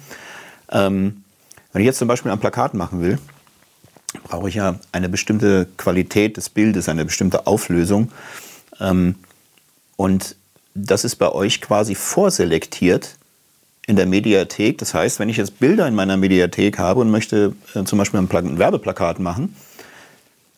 Ähm, 0.71 1.25
wenn 1.73 1.83
ich 1.83 1.87
jetzt 1.87 1.99
zum 1.99 2.09
Beispiel 2.09 2.31
ein 2.31 2.39
Plakat 2.39 2.75
machen 2.75 3.01
will, 3.01 3.19
brauche 4.25 4.49
ich 4.49 4.57
ja 4.57 4.79
eine 4.93 5.09
bestimmte 5.09 5.67
Qualität 5.77 6.37
des 6.37 6.51
Bildes, 6.51 6.89
eine 6.89 7.05
bestimmte 7.05 7.47
Auflösung. 7.47 8.13
Ähm, 8.79 9.15
und 9.97 10.37
das 10.75 11.05
ist 11.05 11.17
bei 11.17 11.33
euch 11.33 11.63
quasi 11.63 11.95
vorselektiert 11.95 13.17
in 13.87 13.97
der 13.97 14.07
Mediathek. 14.07 14.79
Das 14.79 14.93
heißt, 14.93 15.21
wenn 15.21 15.29
ich 15.29 15.39
jetzt 15.39 15.59
Bilder 15.59 15.87
in 15.87 15.95
meiner 15.95 16.17
Mediathek 16.19 16.79
habe 16.79 17.01
und 17.01 17.11
möchte 17.11 17.55
äh, 17.75 17.85
zum 17.85 17.99
Beispiel 17.99 18.21
ein, 18.21 18.29
ein 18.31 18.59
Werbeplakat 18.59 19.21
machen, 19.21 19.57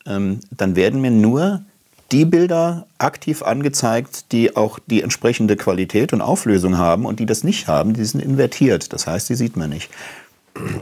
ähm, 0.07 0.41
dann 0.51 0.77
werden 0.77 1.01
mir 1.01 1.11
nur 1.11 1.63
die 2.11 2.25
Bilder 2.25 2.87
aktiv 2.97 3.43
angezeigt, 3.43 4.33
die 4.33 4.57
auch 4.57 4.79
die 4.87 5.03
entsprechende 5.03 5.57
Qualität 5.57 6.13
und 6.13 6.23
Auflösung 6.23 6.79
haben 6.79 7.05
und 7.05 7.21
die 7.21 7.27
das 7.27 7.45
nicht 7.45 7.69
haben, 7.69 7.93
die 7.93 8.05
sind 8.05 8.21
invertiert. 8.21 8.93
Das 8.93 9.07
heißt, 9.07 9.29
die 9.29 9.35
sieht 9.35 9.57
man 9.57 9.71
nicht. 9.71 9.91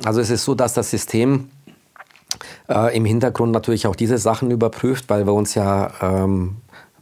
Also 0.05 0.21
es 0.21 0.31
ist 0.31 0.45
so, 0.45 0.55
dass 0.55 0.75
das 0.75 0.91
System 0.91 1.51
äh, 2.69 2.97
im 2.97 3.05
Hintergrund 3.05 3.53
natürlich 3.53 3.87
auch 3.87 3.97
diese 3.97 4.19
Sachen 4.19 4.51
überprüft, 4.51 5.07
weil 5.09 5.27
wir 5.27 5.33
uns 5.33 5.55
ja 5.55 5.93
ähm, 6.01 6.57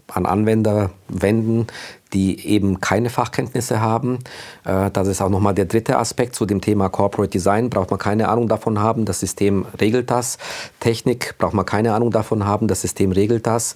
an 0.08 0.26
Anwender 0.26 0.90
wenden, 1.08 1.66
die 2.12 2.46
eben 2.46 2.80
keine 2.80 3.10
Fachkenntnisse 3.10 3.80
haben. 3.80 4.18
Äh, 4.64 4.90
das 4.90 5.08
ist 5.08 5.20
auch 5.20 5.28
nochmal 5.28 5.54
der 5.54 5.64
dritte 5.64 5.98
Aspekt 5.98 6.34
zu 6.34 6.46
dem 6.46 6.60
Thema 6.60 6.88
Corporate 6.88 7.30
Design. 7.30 7.70
Braucht 7.70 7.90
man 7.90 7.98
keine 7.98 8.28
Ahnung 8.28 8.48
davon 8.48 8.78
haben, 8.78 9.04
das 9.04 9.20
System 9.20 9.66
regelt 9.80 10.10
das. 10.10 10.38
Technik 10.80 11.36
braucht 11.38 11.54
man 11.54 11.66
keine 11.66 11.94
Ahnung 11.94 12.10
davon 12.10 12.46
haben, 12.46 12.68
das 12.68 12.82
System 12.82 13.12
regelt 13.12 13.46
das. 13.46 13.74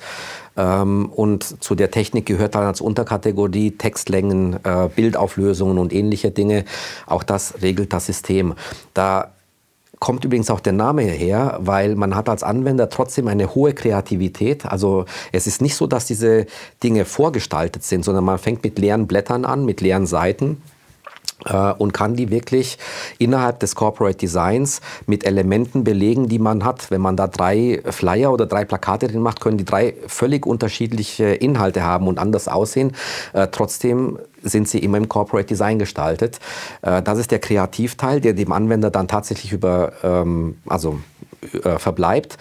Ähm, 0.56 1.06
und 1.06 1.62
zu 1.62 1.74
der 1.74 1.90
Technik 1.90 2.26
gehört 2.26 2.54
dann 2.54 2.64
als 2.64 2.80
Unterkategorie 2.80 3.72
Textlängen, 3.72 4.64
äh, 4.64 4.88
Bildauflösungen 4.94 5.78
und 5.78 5.92
ähnliche 5.92 6.30
Dinge. 6.30 6.64
Auch 7.06 7.24
das 7.24 7.60
regelt 7.62 7.92
das 7.92 8.06
System. 8.06 8.54
Da 8.94 9.32
kommt 10.00 10.24
übrigens 10.24 10.50
auch 10.50 10.60
der 10.60 10.72
Name 10.72 11.02
her, 11.02 11.58
weil 11.60 11.94
man 11.96 12.14
hat 12.14 12.28
als 12.28 12.42
Anwender 12.42 12.88
trotzdem 12.88 13.28
eine 13.28 13.54
hohe 13.54 13.72
Kreativität. 13.72 14.66
Also 14.66 15.04
es 15.32 15.46
ist 15.46 15.60
nicht 15.60 15.76
so, 15.76 15.86
dass 15.86 16.06
diese 16.06 16.46
Dinge 16.82 17.04
vorgestaltet 17.04 17.82
sind, 17.84 18.04
sondern 18.04 18.24
man 18.24 18.38
fängt 18.38 18.62
mit 18.62 18.78
leeren 18.78 19.06
Blättern 19.06 19.44
an, 19.44 19.64
mit 19.64 19.80
leeren 19.80 20.06
Seiten 20.06 20.62
äh, 21.44 21.72
und 21.72 21.92
kann 21.92 22.14
die 22.14 22.30
wirklich 22.30 22.78
innerhalb 23.18 23.60
des 23.60 23.74
Corporate 23.74 24.18
Designs 24.18 24.80
mit 25.06 25.24
Elementen 25.24 25.84
belegen, 25.84 26.28
die 26.28 26.38
man 26.38 26.64
hat. 26.64 26.90
Wenn 26.90 27.00
man 27.00 27.16
da 27.16 27.26
drei 27.26 27.80
Flyer 27.84 28.32
oder 28.32 28.46
drei 28.46 28.64
Plakate 28.64 29.08
drin 29.08 29.20
macht, 29.20 29.40
können 29.40 29.58
die 29.58 29.64
drei 29.64 29.94
völlig 30.06 30.46
unterschiedliche 30.46 31.26
Inhalte 31.26 31.82
haben 31.82 32.08
und 32.08 32.18
anders 32.18 32.48
aussehen. 32.48 32.92
Äh, 33.32 33.48
trotzdem 33.50 34.18
sind 34.42 34.68
sie 34.68 34.78
immer 34.78 34.98
im 34.98 35.08
Corporate 35.08 35.46
Design 35.46 35.78
gestaltet. 35.78 36.40
Äh, 36.82 37.02
das 37.02 37.18
ist 37.18 37.30
der 37.30 37.38
Kreativteil, 37.38 38.20
der 38.20 38.32
dem 38.32 38.52
Anwender 38.52 38.90
dann 38.90 39.08
tatsächlich 39.08 39.52
über, 39.52 39.92
ähm, 40.02 40.58
also 40.66 41.00
äh, 41.62 41.78
verbleibt. 41.78 42.36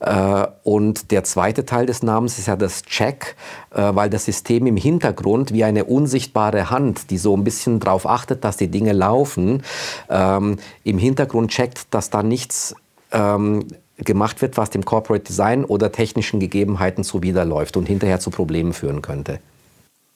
Äh, 0.00 0.46
und 0.64 1.10
der 1.10 1.24
zweite 1.24 1.64
Teil 1.64 1.86
des 1.86 2.02
Namens 2.02 2.38
ist 2.38 2.48
ja 2.48 2.56
das 2.56 2.82
Check, 2.82 3.36
weil 3.72 4.10
das 4.10 4.24
System 4.24 4.66
im 4.66 4.76
Hintergrund 4.76 5.52
wie 5.52 5.62
eine 5.62 5.84
unsichtbare 5.84 6.70
Hand, 6.70 7.10
die 7.10 7.18
so 7.18 7.36
ein 7.36 7.44
bisschen 7.44 7.78
darauf 7.78 8.04
achtet, 8.04 8.42
dass 8.42 8.56
die 8.56 8.66
Dinge 8.66 8.92
laufen, 8.92 9.62
ähm, 10.08 10.58
im 10.82 10.98
Hintergrund 10.98 11.52
checkt, 11.52 11.94
dass 11.94 12.10
da 12.10 12.24
nichts 12.24 12.74
ähm, 13.12 13.64
gemacht 14.04 14.42
wird, 14.42 14.56
was 14.56 14.70
dem 14.70 14.84
Corporate 14.84 15.24
Design 15.24 15.64
oder 15.64 15.92
technischen 15.92 16.40
Gegebenheiten 16.40 17.04
zuwiderläuft 17.04 17.76
und 17.76 17.86
hinterher 17.86 18.20
zu 18.20 18.30
Problemen 18.30 18.72
führen 18.72 19.02
könnte. 19.02 19.40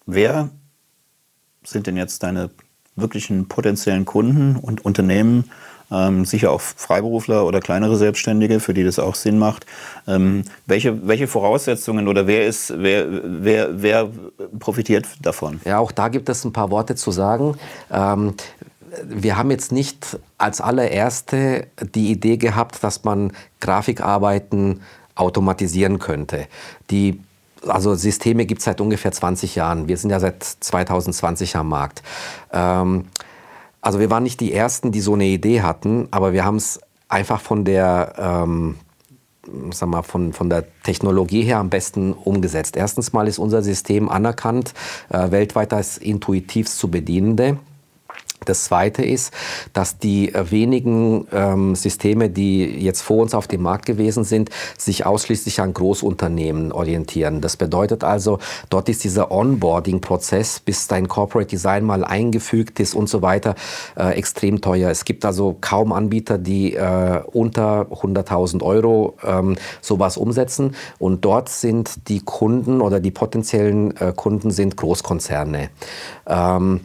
Wer 0.06 0.50
sind 1.64 1.86
denn 1.86 1.96
jetzt 1.96 2.22
deine 2.22 2.50
wirklichen 2.96 3.48
potenziellen 3.48 4.04
Kunden 4.04 4.56
und 4.56 4.84
Unternehmen? 4.84 5.50
Ähm, 5.90 6.24
sicher 6.24 6.50
auch 6.50 6.60
Freiberufler 6.60 7.44
oder 7.44 7.60
kleinere 7.60 7.96
Selbstständige, 7.96 8.58
für 8.58 8.72
die 8.72 8.84
das 8.84 8.98
auch 8.98 9.14
Sinn 9.14 9.38
macht. 9.38 9.66
Ähm, 10.06 10.44
welche, 10.66 11.06
welche 11.06 11.28
Voraussetzungen 11.28 12.08
oder 12.08 12.26
wer, 12.26 12.46
ist, 12.46 12.72
wer, 12.76 13.06
wer, 13.22 13.82
wer 13.82 14.08
profitiert 14.58 15.06
davon? 15.20 15.60
Ja, 15.64 15.78
auch 15.78 15.92
da 15.92 16.08
gibt 16.08 16.28
es 16.28 16.44
ein 16.44 16.52
paar 16.52 16.70
Worte 16.70 16.94
zu 16.94 17.10
sagen. 17.10 17.56
Ähm, 17.92 18.34
wir 19.04 19.36
haben 19.36 19.50
jetzt 19.50 19.72
nicht 19.72 20.18
als 20.38 20.60
allererste 20.60 21.66
die 21.94 22.10
Idee 22.10 22.38
gehabt, 22.38 22.82
dass 22.82 23.04
man 23.04 23.32
Grafikarbeiten 23.60 24.80
automatisieren 25.14 25.98
könnte. 25.98 26.46
Die 26.90 27.20
also 27.66 27.94
Systeme 27.94 28.46
gibt 28.46 28.60
es 28.60 28.64
seit 28.64 28.80
ungefähr 28.80 29.12
20 29.12 29.54
Jahren. 29.54 29.88
Wir 29.88 29.96
sind 29.96 30.10
ja 30.10 30.20
seit 30.20 30.42
2020 30.42 31.56
am 31.56 31.68
Markt. 31.68 32.02
Ähm, 32.52 33.06
also 33.80 34.00
wir 34.00 34.10
waren 34.10 34.22
nicht 34.22 34.40
die 34.40 34.52
Ersten, 34.52 34.92
die 34.92 35.00
so 35.00 35.14
eine 35.14 35.26
Idee 35.26 35.62
hatten, 35.62 36.08
aber 36.10 36.32
wir 36.32 36.44
haben 36.44 36.56
es 36.56 36.80
einfach 37.08 37.40
von 37.40 37.64
der, 37.64 38.14
ähm, 38.16 38.76
sag 39.72 39.88
mal, 39.88 40.02
von, 40.02 40.32
von 40.32 40.48
der 40.48 40.64
Technologie 40.82 41.42
her 41.42 41.58
am 41.58 41.68
besten 41.68 42.12
umgesetzt. 42.12 42.76
Erstens 42.76 43.12
mal 43.12 43.28
ist 43.28 43.38
unser 43.38 43.62
System 43.62 44.08
anerkannt, 44.08 44.72
äh, 45.10 45.30
weltweit 45.30 45.72
als 45.72 45.98
intuitivst 45.98 46.78
zu 46.78 46.90
bedienende. 46.90 47.58
Das 48.44 48.64
Zweite 48.64 49.04
ist, 49.04 49.32
dass 49.72 49.98
die 49.98 50.32
wenigen 50.34 51.26
ähm, 51.32 51.74
Systeme, 51.74 52.30
die 52.30 52.64
jetzt 52.64 53.02
vor 53.02 53.22
uns 53.22 53.34
auf 53.34 53.46
dem 53.46 53.62
Markt 53.62 53.86
gewesen 53.86 54.24
sind, 54.24 54.50
sich 54.78 55.06
ausschließlich 55.06 55.60
an 55.60 55.74
Großunternehmen 55.74 56.72
orientieren. 56.72 57.40
Das 57.40 57.56
bedeutet 57.56 58.04
also, 58.04 58.38
dort 58.70 58.88
ist 58.88 59.04
dieser 59.04 59.30
Onboarding-Prozess, 59.30 60.60
bis 60.60 60.86
dein 60.88 61.08
Corporate 61.08 61.48
Design 61.48 61.84
mal 61.84 62.04
eingefügt 62.04 62.80
ist 62.80 62.94
und 62.94 63.08
so 63.08 63.22
weiter, 63.22 63.54
äh, 63.96 64.10
extrem 64.16 64.60
teuer. 64.60 64.90
Es 64.90 65.04
gibt 65.04 65.24
also 65.24 65.56
kaum 65.60 65.92
Anbieter, 65.92 66.38
die 66.38 66.74
äh, 66.74 67.20
unter 67.32 67.86
100.000 67.90 68.62
Euro 68.62 69.16
ähm, 69.24 69.56
sowas 69.80 70.16
umsetzen. 70.16 70.74
Und 70.98 71.24
dort 71.24 71.48
sind 71.48 72.08
die 72.08 72.20
Kunden 72.20 72.80
oder 72.80 73.00
die 73.00 73.10
potenziellen 73.10 73.96
äh, 73.96 74.12
Kunden 74.14 74.50
sind 74.50 74.76
Großkonzerne. 74.76 75.70
Ähm, 76.26 76.80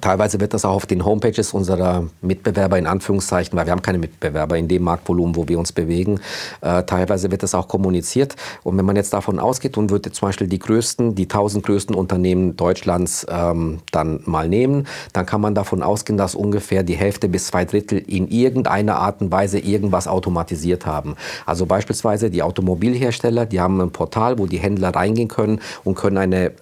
Teilweise 0.00 0.38
wird 0.38 0.52
das 0.52 0.66
auch 0.66 0.74
auf 0.74 0.86
den 0.86 1.04
Homepages 1.04 1.54
unserer 1.54 2.04
Mitbewerber 2.20 2.78
in 2.78 2.86
Anführungszeichen, 2.86 3.58
weil 3.58 3.66
wir 3.66 3.72
haben 3.72 3.82
keine 3.82 3.98
Mitbewerber 3.98 4.58
in 4.58 4.68
dem 4.68 4.82
Marktvolumen, 4.82 5.34
wo 5.34 5.48
wir 5.48 5.58
uns 5.58 5.72
bewegen. 5.72 6.20
Äh, 6.60 6.82
teilweise 6.84 7.30
wird 7.30 7.42
das 7.42 7.54
auch 7.54 7.68
kommuniziert. 7.68 8.36
Und 8.62 8.76
wenn 8.76 8.84
man 8.84 8.96
jetzt 8.96 9.14
davon 9.14 9.38
ausgeht 9.38 9.78
und 9.78 9.90
würde 9.90 10.12
zum 10.12 10.28
Beispiel 10.28 10.46
die 10.46 10.58
größten, 10.58 11.14
die 11.14 11.24
1000 11.24 11.64
größten 11.64 11.96
Unternehmen 11.96 12.54
Deutschlands 12.56 13.26
ähm, 13.30 13.80
dann 13.90 14.20
mal 14.26 14.48
nehmen, 14.48 14.86
dann 15.14 15.24
kann 15.24 15.40
man 15.40 15.54
davon 15.54 15.82
ausgehen, 15.82 16.18
dass 16.18 16.34
ungefähr 16.34 16.82
die 16.82 16.96
Hälfte 16.96 17.28
bis 17.28 17.46
zwei 17.46 17.64
Drittel 17.64 17.98
in 17.98 18.28
irgendeiner 18.28 18.96
Art 18.96 19.22
und 19.22 19.32
Weise 19.32 19.58
irgendwas 19.58 20.06
automatisiert 20.06 20.84
haben. 20.84 21.16
Also 21.46 21.64
beispielsweise 21.64 22.30
die 22.30 22.42
Automobilhersteller, 22.42 23.46
die 23.46 23.60
haben 23.60 23.80
ein 23.80 23.90
Portal, 23.90 24.38
wo 24.38 24.46
die 24.46 24.58
Händler 24.58 24.94
reingehen 24.94 25.28
können 25.28 25.60
und 25.82 25.94
können 25.94 26.18
eine 26.18 26.52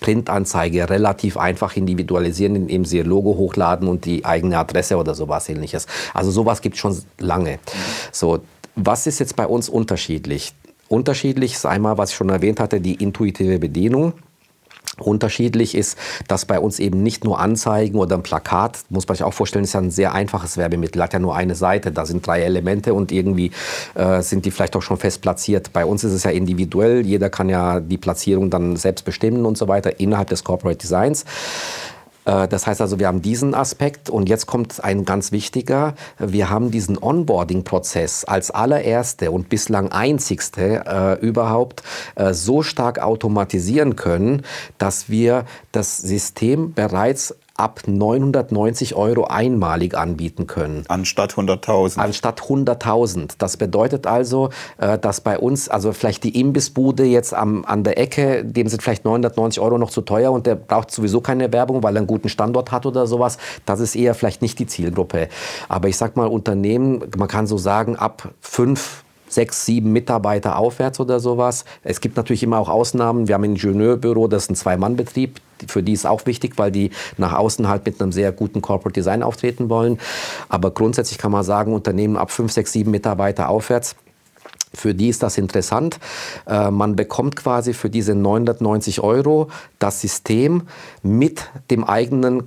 Printanzeige 0.00 0.88
relativ 0.88 1.36
einfach 1.36 1.76
individualisieren, 1.76 2.56
indem 2.56 2.84
sie 2.84 2.98
ihr 2.98 3.04
Logo 3.04 3.36
hochladen 3.36 3.88
und 3.88 4.04
die 4.04 4.24
eigene 4.24 4.58
Adresse 4.58 4.96
oder 4.96 5.14
sowas 5.14 5.48
ähnliches. 5.48 5.86
Also 6.14 6.30
sowas 6.30 6.60
gibt 6.60 6.76
es 6.76 6.80
schon 6.80 6.96
lange. 7.18 7.58
So, 8.12 8.40
was 8.74 9.06
ist 9.06 9.18
jetzt 9.18 9.36
bei 9.36 9.46
uns 9.46 9.68
unterschiedlich? 9.68 10.52
Unterschiedlich 10.88 11.54
ist 11.54 11.66
einmal, 11.66 11.98
was 11.98 12.10
ich 12.10 12.16
schon 12.16 12.28
erwähnt 12.28 12.60
hatte, 12.60 12.80
die 12.80 12.94
intuitive 12.94 13.58
Bedienung. 13.58 14.12
Unterschiedlich 14.98 15.74
ist, 15.74 15.98
dass 16.26 16.46
bei 16.46 16.58
uns 16.58 16.78
eben 16.78 17.02
nicht 17.02 17.24
nur 17.24 17.38
Anzeigen 17.38 17.98
oder 17.98 18.16
ein 18.16 18.22
Plakat, 18.22 18.78
muss 18.88 19.06
man 19.06 19.16
sich 19.16 19.24
auch 19.24 19.34
vorstellen, 19.34 19.64
ist 19.64 19.74
ja 19.74 19.80
ein 19.80 19.90
sehr 19.90 20.14
einfaches 20.14 20.56
Werbemittel, 20.56 21.02
hat 21.02 21.12
ja 21.12 21.18
nur 21.18 21.36
eine 21.36 21.54
Seite, 21.54 21.92
da 21.92 22.06
sind 22.06 22.26
drei 22.26 22.42
Elemente 22.42 22.94
und 22.94 23.12
irgendwie 23.12 23.50
äh, 23.94 24.22
sind 24.22 24.44
die 24.44 24.50
vielleicht 24.50 24.74
auch 24.74 24.82
schon 24.82 24.96
fest 24.96 25.20
platziert. 25.20 25.72
Bei 25.72 25.84
uns 25.84 26.02
ist 26.04 26.12
es 26.12 26.24
ja 26.24 26.30
individuell, 26.30 27.04
jeder 27.04 27.28
kann 27.28 27.48
ja 27.48 27.80
die 27.80 27.98
Platzierung 27.98 28.50
dann 28.50 28.76
selbst 28.76 29.04
bestimmen 29.04 29.44
und 29.44 29.58
so 29.58 29.68
weiter 29.68 30.00
innerhalb 30.00 30.28
des 30.28 30.44
Corporate 30.44 30.78
Designs. 30.78 31.24
Äh, 32.26 32.48
das 32.48 32.66
heißt 32.66 32.80
also, 32.80 32.98
wir 32.98 33.06
haben 33.06 33.22
diesen 33.22 33.54
Aspekt 33.54 34.10
und 34.10 34.28
jetzt 34.28 34.46
kommt 34.46 34.84
ein 34.84 35.04
ganz 35.04 35.32
wichtiger. 35.32 35.94
Wir 36.18 36.50
haben 36.50 36.70
diesen 36.70 36.98
Onboarding-Prozess 36.98 38.24
als 38.24 38.50
allererste 38.50 39.30
und 39.30 39.48
bislang 39.48 39.90
einzigste 39.90 40.84
äh, 40.86 41.26
überhaupt 41.26 41.82
äh, 42.16 42.34
so 42.34 42.62
stark 42.62 42.98
automatisieren 42.98 43.96
können, 43.96 44.42
dass 44.78 45.08
wir 45.08 45.44
das 45.72 45.96
System 45.98 46.74
bereits 46.74 47.34
ab 47.56 47.82
990 47.86 48.94
Euro 48.94 49.24
einmalig 49.24 49.96
anbieten 49.96 50.46
können. 50.46 50.84
Anstatt 50.88 51.34
100.000. 51.34 51.98
Anstatt 51.98 52.40
100.000. 52.42 53.34
Das 53.38 53.56
bedeutet 53.56 54.06
also, 54.06 54.50
äh, 54.78 54.98
dass 54.98 55.20
bei 55.20 55.38
uns, 55.38 55.68
also 55.68 55.92
vielleicht 55.92 56.24
die 56.24 56.38
Imbissbude 56.40 57.04
jetzt 57.04 57.34
am, 57.34 57.64
an 57.64 57.84
der 57.84 57.98
Ecke, 57.98 58.44
dem 58.44 58.68
sind 58.68 58.82
vielleicht 58.82 59.04
990 59.04 59.62
Euro 59.62 59.78
noch 59.78 59.90
zu 59.90 60.02
teuer 60.02 60.32
und 60.32 60.46
der 60.46 60.54
braucht 60.54 60.90
sowieso 60.90 61.20
keine 61.20 61.52
Werbung, 61.52 61.82
weil 61.82 61.96
er 61.96 61.98
einen 61.98 62.06
guten 62.06 62.28
Standort 62.28 62.72
hat 62.72 62.86
oder 62.86 63.06
sowas. 63.06 63.38
Das 63.64 63.80
ist 63.80 63.96
eher 63.96 64.14
vielleicht 64.14 64.42
nicht 64.42 64.58
die 64.58 64.66
Zielgruppe. 64.66 65.28
Aber 65.68 65.88
ich 65.88 65.96
sag 65.96 66.16
mal, 66.16 66.26
Unternehmen, 66.26 67.04
man 67.16 67.28
kann 67.28 67.46
so 67.46 67.58
sagen, 67.58 67.96
ab 67.96 68.30
fünf 68.40 69.04
sechs, 69.28 69.66
sieben 69.66 69.92
Mitarbeiter 69.92 70.56
aufwärts 70.56 71.00
oder 71.00 71.20
sowas. 71.20 71.64
Es 71.82 72.00
gibt 72.00 72.16
natürlich 72.16 72.42
immer 72.42 72.58
auch 72.58 72.68
Ausnahmen. 72.68 73.28
Wir 73.28 73.34
haben 73.34 73.44
ein 73.44 73.52
Ingenieurbüro, 73.52 74.28
das 74.28 74.44
ist 74.44 74.50
ein 74.50 74.56
Zwei-Mann-Betrieb. 74.56 75.40
Für 75.66 75.82
die 75.82 75.92
ist 75.92 76.06
auch 76.06 76.26
wichtig, 76.26 76.54
weil 76.56 76.70
die 76.70 76.90
nach 77.16 77.32
außen 77.32 77.68
halt 77.68 77.86
mit 77.86 78.00
einem 78.00 78.12
sehr 78.12 78.32
guten 78.32 78.60
Corporate 78.60 78.94
Design 78.94 79.22
auftreten 79.22 79.68
wollen. 79.68 79.98
Aber 80.48 80.70
grundsätzlich 80.70 81.18
kann 81.18 81.32
man 81.32 81.44
sagen, 81.44 81.72
Unternehmen 81.72 82.16
ab 82.16 82.30
fünf, 82.30 82.52
sechs, 82.52 82.72
sieben 82.72 82.90
Mitarbeiter 82.90 83.48
aufwärts. 83.48 83.96
Für 84.74 84.94
die 84.94 85.08
ist 85.08 85.22
das 85.22 85.38
interessant. 85.38 85.98
Äh, 86.46 86.70
man 86.70 86.96
bekommt 86.96 87.36
quasi 87.36 87.72
für 87.72 87.88
diese 87.88 88.14
990 88.14 89.00
Euro 89.00 89.48
das 89.78 90.00
System 90.02 90.62
mit 91.02 91.48
dem 91.70 91.84
eigenen 91.84 92.44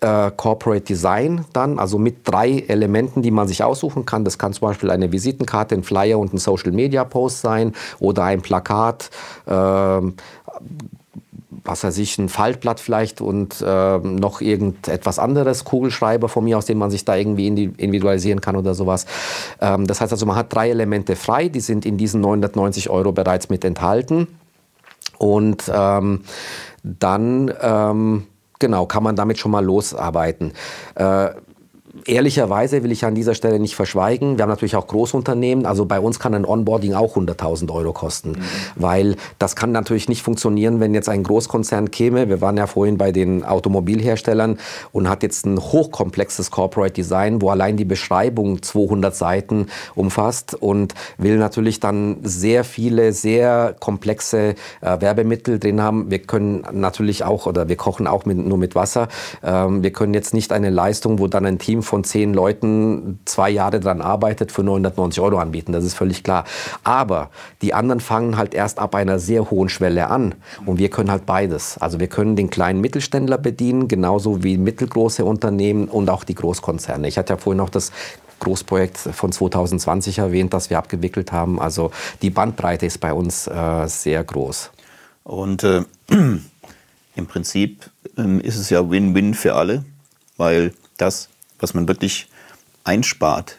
äh, 0.00 0.30
Corporate 0.36 0.84
Design 0.84 1.44
dann, 1.52 1.78
also 1.78 1.98
mit 1.98 2.28
drei 2.28 2.64
Elementen, 2.68 3.22
die 3.22 3.30
man 3.30 3.46
sich 3.46 3.62
aussuchen 3.62 4.04
kann. 4.04 4.24
Das 4.24 4.38
kann 4.38 4.52
zum 4.52 4.68
Beispiel 4.68 4.90
eine 4.90 5.12
Visitenkarte, 5.12 5.74
ein 5.74 5.82
Flyer 5.82 6.18
und 6.18 6.32
ein 6.32 6.38
Social 6.38 6.72
Media 6.72 7.04
Post 7.04 7.42
sein 7.42 7.74
oder 7.98 8.24
ein 8.24 8.42
Plakat. 8.42 9.10
Äh, 9.46 10.00
was 11.64 11.84
weiß 11.84 11.98
ich, 11.98 12.18
ein 12.18 12.28
Faltblatt 12.28 12.80
vielleicht 12.80 13.20
und 13.20 13.60
äh, 13.60 13.98
noch 13.98 14.40
irgendetwas 14.40 15.18
anderes, 15.18 15.64
Kugelschreiber 15.64 16.28
von 16.28 16.44
mir, 16.44 16.58
aus 16.58 16.66
dem 16.66 16.78
man 16.78 16.90
sich 16.90 17.04
da 17.04 17.16
irgendwie 17.16 17.46
individualisieren 17.46 18.40
kann 18.40 18.56
oder 18.56 18.74
sowas. 18.74 19.06
Ähm, 19.60 19.86
das 19.86 20.00
heißt 20.00 20.12
also, 20.12 20.26
man 20.26 20.36
hat 20.36 20.52
drei 20.52 20.70
Elemente 20.70 21.16
frei, 21.16 21.48
die 21.48 21.60
sind 21.60 21.86
in 21.86 21.96
diesen 21.96 22.20
990 22.20 22.90
Euro 22.90 23.12
bereits 23.12 23.48
mit 23.48 23.64
enthalten. 23.64 24.28
Und 25.18 25.70
ähm, 25.72 26.22
dann 26.82 27.52
ähm, 27.60 28.26
Genau, 28.60 28.84
kann 28.84 29.02
man 29.02 29.16
damit 29.16 29.38
schon 29.38 29.50
mal 29.50 29.64
losarbeiten. 29.64 30.52
Äh, 30.94 31.30
ehrlicherweise 32.06 32.82
will 32.82 32.92
ich 32.92 33.04
an 33.04 33.14
dieser 33.14 33.34
Stelle 33.34 33.58
nicht 33.58 33.74
verschweigen, 33.74 34.38
wir 34.38 34.42
haben 34.42 34.50
natürlich 34.50 34.76
auch 34.76 34.86
Großunternehmen, 34.86 35.66
also 35.66 35.84
bei 35.86 36.00
uns 36.00 36.18
kann 36.18 36.34
ein 36.34 36.44
Onboarding 36.44 36.94
auch 36.94 37.16
100.000 37.16 37.72
Euro 37.72 37.92
kosten, 37.92 38.30
mhm. 38.30 38.42
weil 38.76 39.16
das 39.38 39.56
kann 39.56 39.72
natürlich 39.72 40.08
nicht 40.08 40.22
funktionieren, 40.22 40.80
wenn 40.80 40.94
jetzt 40.94 41.08
ein 41.08 41.22
Großkonzern 41.22 41.90
käme, 41.90 42.28
wir 42.28 42.40
waren 42.40 42.56
ja 42.56 42.66
vorhin 42.66 42.98
bei 42.98 43.12
den 43.12 43.44
Automobilherstellern 43.44 44.58
und 44.92 45.08
hat 45.08 45.22
jetzt 45.22 45.46
ein 45.46 45.58
hochkomplexes 45.58 46.50
Corporate 46.50 46.92
Design, 46.92 47.42
wo 47.42 47.50
allein 47.50 47.76
die 47.76 47.84
Beschreibung 47.84 48.62
200 48.62 49.14
Seiten 49.14 49.66
umfasst 49.94 50.54
und 50.54 50.94
will 51.18 51.38
natürlich 51.38 51.80
dann 51.80 52.18
sehr 52.22 52.64
viele, 52.64 53.12
sehr 53.12 53.74
komplexe 53.78 54.54
äh, 54.80 55.00
Werbemittel 55.00 55.58
drin 55.58 55.80
haben. 55.80 56.10
Wir 56.10 56.20
können 56.20 56.64
natürlich 56.72 57.24
auch, 57.24 57.46
oder 57.46 57.68
wir 57.68 57.76
kochen 57.76 58.06
auch 58.06 58.24
mit, 58.24 58.38
nur 58.38 58.58
mit 58.58 58.74
Wasser, 58.74 59.08
ähm, 59.42 59.82
wir 59.82 59.92
können 59.92 60.14
jetzt 60.14 60.34
nicht 60.34 60.52
eine 60.52 60.70
Leistung, 60.70 61.18
wo 61.18 61.26
dann 61.26 61.46
ein 61.46 61.58
Team 61.58 61.82
von 61.90 62.04
zehn 62.04 62.32
Leuten 62.32 63.18
zwei 63.24 63.50
Jahre 63.50 63.80
daran 63.80 64.00
arbeitet, 64.00 64.52
für 64.52 64.62
990 64.62 65.20
Euro 65.20 65.38
anbieten. 65.38 65.72
Das 65.72 65.84
ist 65.84 65.94
völlig 65.94 66.22
klar. 66.22 66.44
Aber 66.84 67.30
die 67.62 67.74
anderen 67.74 68.00
fangen 68.00 68.36
halt 68.36 68.54
erst 68.54 68.78
ab 68.78 68.94
einer 68.94 69.18
sehr 69.18 69.50
hohen 69.50 69.68
Schwelle 69.68 70.08
an. 70.08 70.36
Und 70.64 70.78
wir 70.78 70.88
können 70.88 71.10
halt 71.10 71.26
beides. 71.26 71.78
Also 71.78 71.98
wir 71.98 72.06
können 72.06 72.36
den 72.36 72.48
kleinen 72.48 72.80
Mittelständler 72.80 73.38
bedienen, 73.38 73.88
genauso 73.88 74.44
wie 74.44 74.56
mittelgroße 74.56 75.24
Unternehmen 75.24 75.88
und 75.88 76.08
auch 76.08 76.22
die 76.22 76.36
Großkonzerne. 76.36 77.08
Ich 77.08 77.18
hatte 77.18 77.32
ja 77.32 77.36
vorhin 77.36 77.58
noch 77.58 77.70
das 77.70 77.90
Großprojekt 78.38 78.96
von 78.96 79.32
2020 79.32 80.18
erwähnt, 80.18 80.54
das 80.54 80.70
wir 80.70 80.78
abgewickelt 80.78 81.32
haben. 81.32 81.60
Also 81.60 81.90
die 82.22 82.30
Bandbreite 82.30 82.86
ist 82.86 82.98
bei 82.98 83.12
uns 83.12 83.48
äh, 83.48 83.86
sehr 83.88 84.22
groß. 84.22 84.70
Und 85.24 85.64
äh, 85.64 85.82
im 87.16 87.26
Prinzip 87.26 87.90
äh, 88.16 88.38
ist 88.38 88.56
es 88.56 88.70
ja 88.70 88.88
Win-Win 88.88 89.34
für 89.34 89.56
alle, 89.56 89.84
weil 90.36 90.72
das 90.96 91.28
was 91.60 91.74
man 91.74 91.88
wirklich 91.88 92.28
einspart 92.84 93.56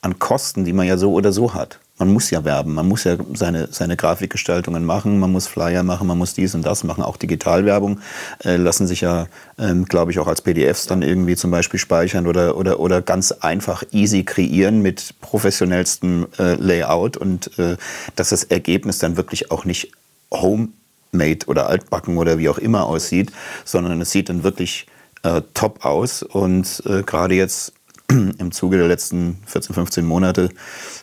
an 0.00 0.18
Kosten, 0.18 0.64
die 0.64 0.72
man 0.72 0.86
ja 0.86 0.96
so 0.96 1.12
oder 1.12 1.32
so 1.32 1.54
hat. 1.54 1.80
Man 1.96 2.12
muss 2.12 2.30
ja 2.30 2.44
werben, 2.44 2.74
man 2.74 2.88
muss 2.88 3.04
ja 3.04 3.16
seine, 3.34 3.68
seine 3.70 3.96
Grafikgestaltungen 3.96 4.84
machen, 4.84 5.20
man 5.20 5.30
muss 5.30 5.46
Flyer 5.46 5.84
machen, 5.84 6.08
man 6.08 6.18
muss 6.18 6.34
dies 6.34 6.56
und 6.56 6.66
das 6.66 6.82
machen. 6.82 7.04
Auch 7.04 7.16
Digitalwerbung 7.16 8.00
äh, 8.44 8.56
lassen 8.56 8.88
sich 8.88 9.02
ja, 9.02 9.28
ähm, 9.58 9.84
glaube 9.84 10.10
ich, 10.10 10.18
auch 10.18 10.26
als 10.26 10.42
PDFs 10.42 10.86
dann 10.86 11.02
irgendwie 11.02 11.36
zum 11.36 11.52
Beispiel 11.52 11.78
speichern 11.78 12.26
oder, 12.26 12.56
oder, 12.56 12.80
oder 12.80 13.00
ganz 13.00 13.30
einfach 13.30 13.84
easy 13.92 14.24
kreieren 14.24 14.82
mit 14.82 15.14
professionellstem 15.20 16.26
äh, 16.36 16.54
Layout 16.56 17.16
und 17.16 17.56
äh, 17.60 17.76
dass 18.16 18.30
das 18.30 18.42
Ergebnis 18.42 18.98
dann 18.98 19.16
wirklich 19.16 19.52
auch 19.52 19.64
nicht 19.64 19.92
homemade 20.32 21.46
oder 21.46 21.68
altbacken 21.68 22.18
oder 22.18 22.38
wie 22.38 22.48
auch 22.48 22.58
immer 22.58 22.86
aussieht, 22.86 23.30
sondern 23.64 24.00
es 24.00 24.10
sieht 24.10 24.28
dann 24.28 24.42
wirklich 24.42 24.88
äh, 25.24 25.42
top 25.54 25.84
aus. 25.84 26.22
Und 26.22 26.82
äh, 26.86 27.02
gerade 27.02 27.34
jetzt 27.34 27.72
im 28.08 28.52
Zuge 28.52 28.76
der 28.76 28.86
letzten 28.86 29.38
14, 29.46 29.74
15 29.74 30.04
Monate, 30.04 30.50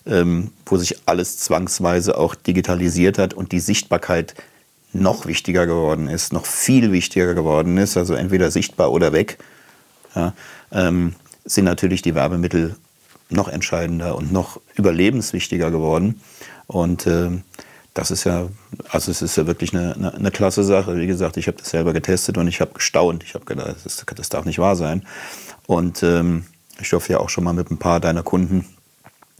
ähm, 0.05 0.51
wo 0.65 0.77
sich 0.77 1.07
alles 1.07 1.39
zwangsweise 1.39 2.17
auch 2.17 2.35
digitalisiert 2.35 3.17
hat 3.17 3.33
und 3.33 3.51
die 3.51 3.59
Sichtbarkeit 3.59 4.35
noch 4.93 5.25
wichtiger 5.25 5.65
geworden 5.65 6.07
ist, 6.07 6.33
noch 6.33 6.45
viel 6.45 6.91
wichtiger 6.91 7.33
geworden 7.33 7.77
ist, 7.77 7.97
also 7.97 8.13
entweder 8.13 8.51
sichtbar 8.51 8.91
oder 8.91 9.13
weg, 9.13 9.37
ja, 10.15 10.33
ähm, 10.71 11.15
sind 11.45 11.65
natürlich 11.65 12.01
die 12.01 12.13
Werbemittel 12.13 12.75
noch 13.29 13.47
entscheidender 13.47 14.15
und 14.15 14.31
noch 14.33 14.59
überlebenswichtiger 14.75 15.71
geworden. 15.71 16.21
Und 16.67 17.07
ähm, 17.07 17.43
das 17.93 18.09
ist 18.09 18.23
ja, 18.23 18.47
also 18.89 19.11
es 19.11 19.21
ist 19.21 19.35
ja 19.35 19.47
wirklich 19.47 19.73
eine, 19.73 19.95
eine, 19.95 20.13
eine 20.13 20.31
klasse 20.31 20.63
Sache. 20.63 20.95
Wie 20.97 21.07
gesagt, 21.07 21.37
ich 21.37 21.47
habe 21.47 21.57
das 21.57 21.69
selber 21.69 21.93
getestet 21.93 22.37
und 22.37 22.47
ich 22.47 22.61
habe 22.61 22.73
gestaunt. 22.73 23.23
Ich 23.23 23.33
habe 23.33 23.45
gedacht, 23.45 23.75
das, 23.83 24.05
das, 24.15 24.29
darf 24.29 24.45
nicht 24.45 24.59
wahr 24.59 24.75
sein. 24.75 25.05
Und 25.67 26.01
ähm, 26.03 26.45
ich 26.79 26.89
durfte 26.89 27.13
ja 27.13 27.19
auch 27.19 27.29
schon 27.29 27.43
mal 27.43 27.53
mit 27.53 27.69
ein 27.69 27.77
paar 27.77 27.99
deiner 27.99 28.23
Kunden 28.23 28.65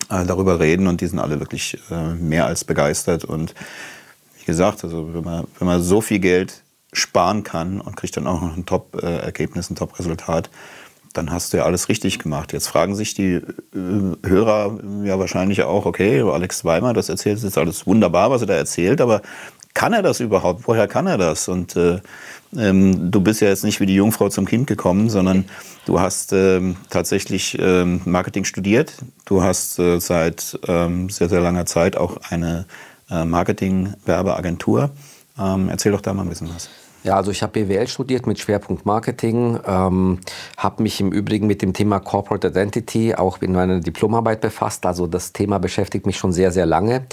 äh, 0.09 0.25
darüber 0.25 0.59
reden 0.59 0.87
und 0.87 1.01
die 1.01 1.07
sind 1.07 1.19
alle 1.19 1.39
wirklich 1.39 1.79
äh, 1.89 2.13
mehr 2.15 2.45
als 2.45 2.65
begeistert. 2.65 3.23
Und 3.23 3.55
wie 4.39 4.45
gesagt, 4.45 4.83
also 4.83 5.13
wenn 5.13 5.23
man, 5.23 5.47
wenn 5.57 5.67
man 5.67 5.81
so 5.81 6.01
viel 6.01 6.19
Geld 6.19 6.61
sparen 6.91 7.43
kann 7.43 7.79
und 7.79 7.95
kriegt 7.95 8.17
dann 8.17 8.27
auch 8.27 8.41
noch 8.41 8.57
ein 8.57 8.65
Top-Ergebnis, 8.65 9.69
ein 9.69 9.75
Top-Resultat, 9.75 10.49
dann 11.13 11.31
hast 11.31 11.53
du 11.53 11.57
ja 11.57 11.63
alles 11.63 11.89
richtig 11.89 12.19
gemacht. 12.19 12.53
Jetzt 12.53 12.67
fragen 12.67 12.95
sich 12.95 13.13
die 13.13 13.33
äh, 13.33 13.43
Hörer 14.23 14.79
ja 15.03 15.19
wahrscheinlich 15.19 15.63
auch, 15.63 15.85
okay, 15.85 16.21
Alex 16.21 16.65
Weimar, 16.65 16.93
das 16.93 17.09
erzählt 17.09 17.41
jetzt 17.41 17.57
alles 17.57 17.85
wunderbar, 17.87 18.31
was 18.31 18.41
er 18.41 18.47
da 18.47 18.53
erzählt, 18.55 19.01
aber 19.01 19.21
kann 19.73 19.93
er 19.93 20.01
das 20.01 20.19
überhaupt? 20.19 20.67
Woher 20.67 20.87
kann 20.87 21.07
er 21.07 21.17
das? 21.17 21.47
Und 21.47 21.75
äh, 21.75 21.99
ähm, 22.57 23.11
du 23.11 23.21
bist 23.21 23.41
ja 23.41 23.47
jetzt 23.47 23.63
nicht 23.63 23.79
wie 23.79 23.85
die 23.85 23.95
Jungfrau 23.95 24.29
zum 24.29 24.45
Kind 24.45 24.67
gekommen, 24.67 25.09
sondern 25.09 25.45
du 25.85 25.99
hast 25.99 26.33
ähm, 26.33 26.75
tatsächlich 26.89 27.57
ähm, 27.59 28.01
Marketing 28.05 28.43
studiert. 28.43 28.95
Du 29.25 29.43
hast 29.43 29.79
äh, 29.79 29.99
seit 29.99 30.59
ähm, 30.67 31.09
sehr, 31.09 31.29
sehr 31.29 31.41
langer 31.41 31.65
Zeit 31.65 31.95
auch 31.95 32.17
eine 32.29 32.65
äh, 33.09 33.23
Marketing-Werbeagentur. 33.23 34.91
Ähm, 35.39 35.69
erzähl 35.69 35.93
doch 35.93 36.01
da 36.01 36.13
mal 36.13 36.23
ein 36.23 36.29
bisschen 36.29 36.49
was. 36.53 36.69
Ja, 37.03 37.15
also 37.15 37.31
ich 37.31 37.41
habe 37.41 37.65
BWL 37.65 37.87
studiert 37.87 38.27
mit 38.27 38.39
Schwerpunkt 38.39 38.85
Marketing, 38.85 39.59
ähm, 39.65 40.19
habe 40.57 40.83
mich 40.83 41.01
im 41.01 41.11
Übrigen 41.11 41.47
mit 41.47 41.63
dem 41.63 41.73
Thema 41.73 41.99
Corporate 41.99 42.49
Identity 42.49 43.15
auch 43.15 43.41
in 43.41 43.53
meiner 43.53 43.79
Diplomarbeit 43.79 44.41
befasst. 44.41 44.85
Also 44.85 45.07
das 45.07 45.33
Thema 45.33 45.57
beschäftigt 45.57 46.05
mich 46.05 46.17
schon 46.17 46.31
sehr, 46.31 46.51
sehr 46.51 46.67
lange. 46.67 47.05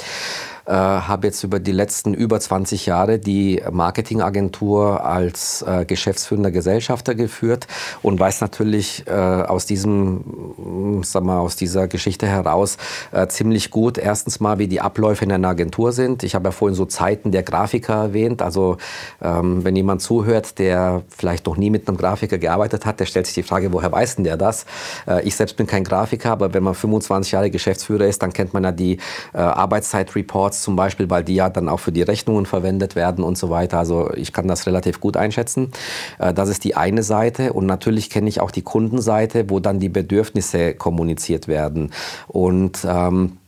Äh, 0.68 0.72
habe 0.72 1.26
jetzt 1.26 1.42
über 1.44 1.60
die 1.60 1.72
letzten 1.72 2.12
über 2.12 2.38
20 2.38 2.84
Jahre 2.86 3.18
die 3.18 3.62
Marketingagentur 3.70 5.04
als 5.04 5.62
äh, 5.62 5.86
geschäftsführender 5.86 6.50
Gesellschafter 6.50 7.14
geführt 7.14 7.66
und 8.02 8.20
weiß 8.20 8.42
natürlich 8.42 9.06
äh, 9.06 9.12
aus 9.12 9.64
diesem, 9.64 11.00
sag 11.02 11.24
mal, 11.24 11.38
aus 11.38 11.56
dieser 11.56 11.88
Geschichte 11.88 12.26
heraus 12.26 12.76
äh, 13.12 13.26
ziemlich 13.28 13.70
gut 13.70 13.96
erstens 13.96 14.40
mal, 14.40 14.58
wie 14.58 14.68
die 14.68 14.80
Abläufe 14.80 15.24
in 15.24 15.32
einer 15.32 15.48
Agentur 15.48 15.92
sind. 15.92 16.22
Ich 16.22 16.34
habe 16.34 16.48
ja 16.48 16.52
vorhin 16.52 16.74
so 16.74 16.84
Zeiten 16.84 17.32
der 17.32 17.42
Grafiker 17.42 17.94
erwähnt. 17.94 18.42
Also 18.42 18.76
ähm, 19.22 19.64
wenn 19.64 19.74
jemand 19.74 20.02
zuhört, 20.02 20.58
der 20.58 21.02
vielleicht 21.08 21.46
noch 21.46 21.56
nie 21.56 21.70
mit 21.70 21.88
einem 21.88 21.96
Grafiker 21.96 22.36
gearbeitet 22.36 22.84
hat, 22.84 23.00
der 23.00 23.06
stellt 23.06 23.26
sich 23.26 23.34
die 23.34 23.42
Frage, 23.42 23.72
woher 23.72 23.90
weiß 23.90 24.16
denn 24.16 24.24
der 24.24 24.36
das? 24.36 24.66
Äh, 25.06 25.22
ich 25.26 25.34
selbst 25.34 25.56
bin 25.56 25.66
kein 25.66 25.84
Grafiker, 25.84 26.30
aber 26.30 26.52
wenn 26.52 26.62
man 26.62 26.74
25 26.74 27.32
Jahre 27.32 27.50
Geschäftsführer 27.50 28.06
ist, 28.06 28.22
dann 28.22 28.34
kennt 28.34 28.52
man 28.52 28.64
ja 28.64 28.72
die 28.72 28.98
äh, 29.32 29.38
Zum 30.62 30.76
Beispiel, 30.76 31.10
weil 31.10 31.24
die 31.24 31.34
ja 31.34 31.50
dann 31.50 31.68
auch 31.68 31.80
für 31.80 31.92
die 31.92 32.02
Rechnungen 32.02 32.46
verwendet 32.46 32.96
werden 32.96 33.24
und 33.24 33.38
so 33.38 33.50
weiter. 33.50 33.78
Also 33.78 34.12
ich 34.14 34.32
kann 34.32 34.48
das 34.48 34.66
relativ 34.66 35.00
gut 35.00 35.16
einschätzen. 35.16 35.72
Äh, 36.18 36.34
das 36.34 36.48
ist 36.48 36.64
die 36.64 36.76
eine 36.76 37.02
Seite 37.02 37.52
und 37.52 37.66
natürlich 37.66 38.10
kenne 38.10 38.28
ich 38.28 38.40
auch 38.40 38.50
die 38.50 38.62
Kundenseite, 38.62 39.50
wo 39.50 39.60
dann 39.60 39.80
die 39.80 39.88
Bedürfnisse 39.88 40.74
kommuniziert 40.74 41.48
werden. 41.48 41.92
Und 42.26 42.86
ähm, 42.88 43.38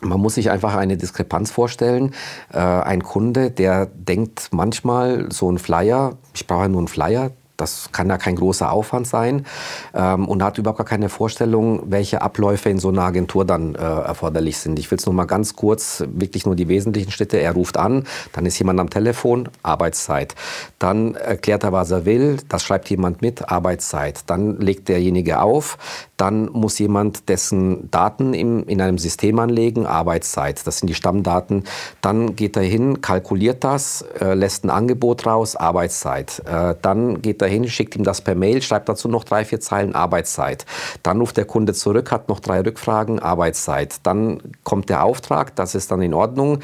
man 0.00 0.20
muss 0.20 0.34
sich 0.34 0.50
einfach 0.50 0.74
eine 0.74 0.96
Diskrepanz 0.96 1.50
vorstellen. 1.50 2.12
Äh, 2.52 2.58
ein 2.58 3.02
Kunde, 3.02 3.50
der 3.50 3.86
denkt 3.86 4.48
manchmal, 4.50 5.30
so 5.30 5.50
ein 5.50 5.58
Flyer, 5.58 6.16
ich 6.34 6.46
brauche 6.46 6.68
nur 6.68 6.80
einen 6.80 6.88
Flyer, 6.88 7.30
das 7.62 7.90
kann 7.92 8.08
ja 8.08 8.18
kein 8.18 8.36
großer 8.36 8.70
Aufwand 8.70 9.06
sein 9.06 9.46
ähm, 9.94 10.28
und 10.28 10.42
hat 10.42 10.58
überhaupt 10.58 10.78
gar 10.78 10.86
keine 10.86 11.08
Vorstellung, 11.08 11.82
welche 11.86 12.20
Abläufe 12.20 12.68
in 12.68 12.78
so 12.78 12.88
einer 12.88 13.02
Agentur 13.02 13.44
dann 13.44 13.74
äh, 13.74 13.78
erforderlich 13.78 14.58
sind. 14.58 14.78
Ich 14.78 14.90
will 14.90 14.98
es 14.98 15.06
nur 15.06 15.14
mal 15.14 15.24
ganz 15.24 15.56
kurz, 15.56 16.04
wirklich 16.08 16.44
nur 16.44 16.56
die 16.56 16.68
wesentlichen 16.68 17.10
Schritte. 17.10 17.38
Er 17.38 17.52
ruft 17.52 17.76
an, 17.76 18.04
dann 18.32 18.46
ist 18.46 18.58
jemand 18.58 18.80
am 18.80 18.90
Telefon, 18.90 19.48
Arbeitszeit. 19.62 20.34
Dann 20.78 21.14
erklärt 21.14 21.62
er, 21.62 21.72
was 21.72 21.90
er 21.90 22.04
will, 22.04 22.38
das 22.48 22.62
schreibt 22.62 22.90
jemand 22.90 23.22
mit, 23.22 23.48
Arbeitszeit. 23.48 24.24
Dann 24.26 24.58
legt 24.58 24.88
derjenige 24.88 25.40
auf, 25.40 25.78
dann 26.22 26.52
muss 26.52 26.78
jemand 26.78 27.28
dessen 27.28 27.90
Daten 27.90 28.32
im, 28.32 28.62
in 28.68 28.80
einem 28.80 28.96
System 28.96 29.40
anlegen, 29.40 29.86
Arbeitszeit. 29.86 30.64
Das 30.64 30.78
sind 30.78 30.86
die 30.86 30.94
Stammdaten. 30.94 31.64
Dann 32.00 32.36
geht 32.36 32.56
er 32.56 32.62
hin, 32.62 33.00
kalkuliert 33.00 33.64
das, 33.64 34.04
äh, 34.20 34.34
lässt 34.34 34.62
ein 34.62 34.70
Angebot 34.70 35.26
raus, 35.26 35.56
Arbeitszeit. 35.56 36.40
Äh, 36.46 36.76
dann 36.80 37.22
geht 37.22 37.42
er 37.42 37.48
hin, 37.48 37.68
schickt 37.68 37.96
ihm 37.96 38.04
das 38.04 38.20
per 38.20 38.36
Mail, 38.36 38.62
schreibt 38.62 38.88
dazu 38.88 39.08
noch 39.08 39.24
drei, 39.24 39.44
vier 39.44 39.58
Zeilen 39.58 39.96
Arbeitszeit. 39.96 40.64
Dann 41.02 41.18
ruft 41.18 41.38
der 41.38 41.44
Kunde 41.44 41.74
zurück, 41.74 42.12
hat 42.12 42.28
noch 42.28 42.38
drei 42.38 42.60
Rückfragen, 42.60 43.18
Arbeitszeit. 43.18 43.96
Dann 44.04 44.40
kommt 44.62 44.90
der 44.90 45.02
Auftrag, 45.02 45.56
das 45.56 45.74
ist 45.74 45.90
dann 45.90 46.02
in 46.02 46.14
Ordnung. 46.14 46.60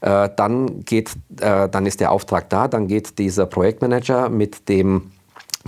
Äh, 0.00 0.30
dann, 0.34 0.84
geht, 0.84 1.12
äh, 1.40 1.68
dann 1.68 1.86
ist 1.86 2.00
der 2.00 2.10
Auftrag 2.10 2.50
da, 2.50 2.66
dann 2.66 2.88
geht 2.88 3.20
dieser 3.20 3.46
Projektmanager 3.46 4.30
mit 4.30 4.68
dem 4.68 5.12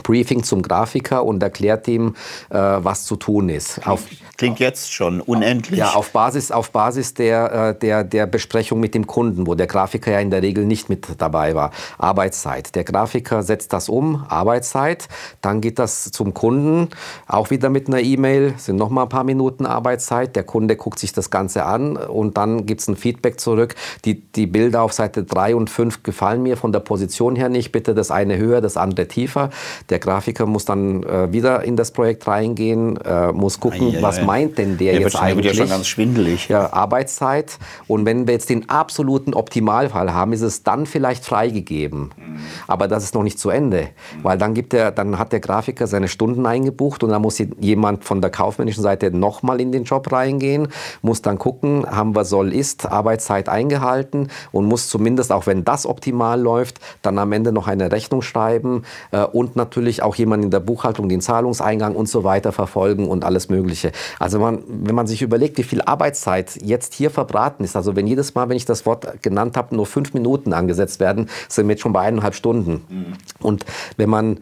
Briefing 0.03 0.43
zum 0.43 0.63
Grafiker 0.63 1.25
und 1.25 1.43
erklärt 1.43 1.89
ihm, 1.89 2.15
äh, 2.51 2.57
was 2.57 3.05
zu 3.05 3.17
tun 3.17 3.49
ist. 3.49 3.87
Auf, 3.87 4.05
Klingt 4.39 4.61
jetzt 4.61 4.93
schon 4.93 5.21
unendlich. 5.21 5.81
Ja, 5.81 5.95
auf 5.95 6.13
Basis, 6.13 6.53
auf 6.53 6.71
Basis 6.71 7.13
der, 7.13 7.53
äh, 7.53 7.79
der, 7.79 8.05
der 8.05 8.27
Besprechung 8.27 8.79
mit 8.79 8.95
dem 8.95 9.07
Kunden, 9.09 9.49
wo 9.49 9.57
der 9.57 9.67
Grafiker 9.67 10.13
ja 10.13 10.21
in 10.21 10.31
der 10.31 10.43
Regel 10.43 10.65
nicht 10.65 10.89
mit 10.89 11.09
dabei 11.19 11.57
war. 11.57 11.73
Arbeitszeit. 11.99 12.75
Der 12.77 12.85
Grafiker 12.85 13.43
setzt 13.43 13.73
das 13.73 13.89
um, 13.89 14.25
Arbeitszeit. 14.29 15.09
Dann 15.41 15.61
geht 15.61 15.81
das 15.81 16.13
zum 16.13 16.35
Kunden, 16.35 16.89
auch 17.27 17.51
wieder 17.51 17.69
mit 17.69 17.89
einer 17.89 18.01
E-Mail, 18.01 18.55
sind 18.59 18.77
noch 18.77 18.91
mal 18.91 19.03
ein 19.03 19.09
paar 19.09 19.25
Minuten 19.25 19.67
Arbeitszeit. 19.67 20.37
Der 20.37 20.45
Kunde 20.45 20.77
guckt 20.77 21.01
sich 21.01 21.13
das 21.13 21.31
Ganze 21.31 21.65
an 21.65 21.97
und 21.97 22.37
dann 22.37 22.65
gibt 22.65 22.81
es 22.81 22.89
ein 22.89 22.97
Feedback 22.97 23.41
zurück. 23.41 23.75
Die, 24.05 24.21
die 24.21 24.47
Bilder 24.47 24.83
auf 24.83 24.93
Seite 24.93 25.25
3 25.25 25.57
und 25.57 25.69
5 25.69 26.05
gefallen 26.05 26.45
mir 26.45 26.57
von 26.57 26.71
der 26.71 26.81
Position 26.81 27.35
her 27.35 27.49
nicht. 27.49 27.73
Bitte 27.73 27.93
das 27.93 28.13
eine 28.13 28.37
höher, 28.37 28.61
das 28.61 28.77
andere 28.77 29.09
tiefer. 29.09 29.51
Der 29.91 29.99
Grafiker 29.99 30.47
muss 30.47 30.65
dann 30.65 31.03
äh, 31.03 31.33
wieder 31.33 31.63
in 31.65 31.77
das 31.77 31.91
Projekt 31.91 32.27
reingehen, 32.27 32.99
äh, 32.99 33.33
muss 33.33 33.59
gucken, 33.59 33.93
ja, 33.93 34.03
was 34.03 34.23
meint 34.23 34.59
denn 34.59 34.77
der, 34.77 34.93
der 34.93 35.01
jetzt 35.03 35.17
eigentlich? 35.17 35.37
Der 35.37 35.37
wird 35.37 35.57
ja 35.57 35.63
schon 35.63 35.69
ganz 35.69 35.87
schwindelig. 35.87 36.49
Ja, 36.49 36.73
Arbeitszeit. 36.73 37.59
Und 37.87 38.05
wenn 38.05 38.27
wir 38.27 38.35
jetzt 38.35 38.51
den 38.51 38.69
absoluten 38.69 39.35
Optimalfall 39.35 40.13
haben, 40.13 40.33
ist 40.33 40.43
es 40.43 40.63
dann 40.63 40.87
vielleicht 40.87 41.25
freigegeben. 41.25 42.11
Mhm. 42.17 42.39
Aber 42.67 42.87
das 42.89 43.05
ist 43.05 43.15
noch 43.15 43.23
nicht 43.23 43.39
zu 43.39 43.49
Ende. 43.49 43.83
Mhm. 43.83 44.25
Weil 44.25 44.39
dann, 44.39 44.55
gibt 44.55 44.73
der, 44.73 44.91
dann 44.91 45.19
hat 45.19 45.33
der 45.33 45.41
Grafiker 45.41 45.87
seine 45.87 46.09
Stunden 46.09 46.45
eingebucht 46.45 47.03
und 47.03 47.11
dann 47.11 47.23
muss 47.23 47.43
jemand 47.59 48.05
von 48.05 48.21
der 48.21 48.31
kaufmännischen 48.31 48.83
Seite 48.83 49.11
nochmal 49.11 49.61
in 49.61 49.73
den 49.73 49.85
Job 49.85 50.13
reingehen, 50.13 50.69
muss 51.01 51.23
dann 51.23 51.39
gucken, 51.39 51.87
haben 51.89 52.15
wir 52.15 52.25
soll, 52.25 52.53
ist, 52.53 52.87
Arbeitszeit 52.87 53.49
eingehalten 53.49 54.29
und 54.53 54.67
muss 54.67 54.89
zumindest, 54.89 55.33
auch 55.33 55.47
wenn 55.47 55.65
das 55.65 55.87
optimal 55.87 56.41
läuft, 56.41 56.79
dann 57.03 57.19
am 57.19 57.33
Ende 57.33 57.53
noch 57.53 57.69
eine 57.69 57.91
Rechnung 57.91 58.23
schreiben 58.23 58.83
äh, 59.13 59.23
und 59.25 59.57
natürlich 59.57 59.78
auch 60.03 60.15
jemand 60.15 60.45
in 60.45 60.51
der 60.51 60.61
Buchhaltung 60.61 61.09
den 61.09 61.21
Zahlungseingang 61.21 61.95
und 61.95 62.09
so 62.09 62.25
weiter 62.25 62.53
verfolgen 62.53 63.09
und 63.09 63.25
alles 63.25 63.49
Mögliche. 63.49 63.93
Also 64.19 64.39
man, 64.39 64.63
wenn 64.69 64.95
man 64.95 65.07
sich 65.07 65.23
überlegt, 65.23 65.59
wie 65.59 65.63
viel 65.63 65.83
Arbeitszeit 65.83 66.61
jetzt 66.63 66.95
hier 66.95 67.11
verbraten 67.11 67.65
ist, 67.65 67.77
also 67.77 67.97
wenn 67.97 68.07
jedes 68.07 68.35
Mal, 68.35 68.49
wenn 68.49 68.57
ich 68.57 68.65
das 68.65 68.87
Wort 68.87 69.23
genannt 69.23 69.57
habe, 69.57 69.75
nur 69.75 69.87
fünf 69.87 70.15
Minuten 70.15 70.53
angesetzt 70.53 71.01
werden, 71.01 71.29
sind 71.49 71.67
wir 71.67 71.73
jetzt 71.73 71.83
schon 71.83 71.93
bei 71.93 72.01
eineinhalb 72.01 72.35
Stunden. 72.35 72.85
Mhm. 72.89 73.13
Und 73.41 73.65
wenn 73.97 74.11
man 74.11 74.41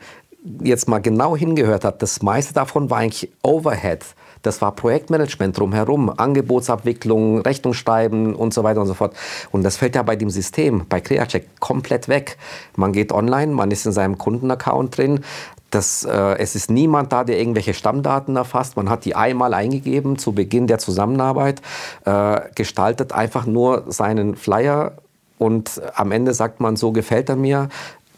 jetzt 0.63 0.89
mal 0.89 1.01
genau 1.01 1.37
hingehört 1.37 1.85
hat, 1.85 2.03
das 2.03 2.23
meiste 2.23 2.55
davon 2.55 2.91
war 2.91 2.99
eigentlich 2.99 3.31
Overhead. 3.43 4.05
Das 4.47 4.63
war 4.63 4.73
Projektmanagement 4.73 5.59
drumherum, 5.59 6.09
Angebotsabwicklung, 6.17 7.41
Rechnungsschreiben 7.41 8.35
und 8.35 8.55
so 8.55 8.63
weiter 8.63 8.81
und 8.81 8.87
so 8.87 8.95
fort. 8.95 9.15
Und 9.51 9.65
das 9.65 9.77
fällt 9.77 9.97
ja 9.97 10.03
bei 10.03 10.17
dem 10.17 10.31
System, 10.31 10.87
bei 10.89 11.01
CreaCheck, 11.01 11.61
komplett 11.61 12.09
weg. 12.09 12.39
Man 12.77 12.93
geht 12.93 13.13
online, 13.13 13.53
man 13.53 13.71
ist 13.71 13.87
in 13.87 13.93
seinem 13.93 14.19
Kundenaccount 14.19 14.97
drin, 14.97 15.25
das, 15.71 16.05
äh, 16.05 16.39
es 16.39 16.55
ist 16.55 16.71
niemand 16.71 17.13
da, 17.13 17.25
der 17.25 17.39
irgendwelche 17.39 17.75
Stammdaten 17.75 18.37
erfasst. 18.37 18.77
Man 18.77 18.89
hat 18.89 19.05
die 19.05 19.17
einmal 19.17 19.53
eingegeben 19.53 20.17
zu 20.17 20.33
Beginn 20.33 20.69
der 20.69 20.79
Zusammenarbeit, 20.79 21.61
äh, 22.05 22.41
gestaltet 22.55 23.13
einfach 23.13 23.47
nur 23.47 23.85
seinen 23.89 24.37
Flyer 24.37 24.93
und 25.39 25.83
am 25.95 26.13
Ende 26.13 26.35
sagt 26.35 26.61
man, 26.61 26.77
so 26.77 26.93
gefällt 26.93 27.29
er 27.29 27.37
mir. 27.37 27.69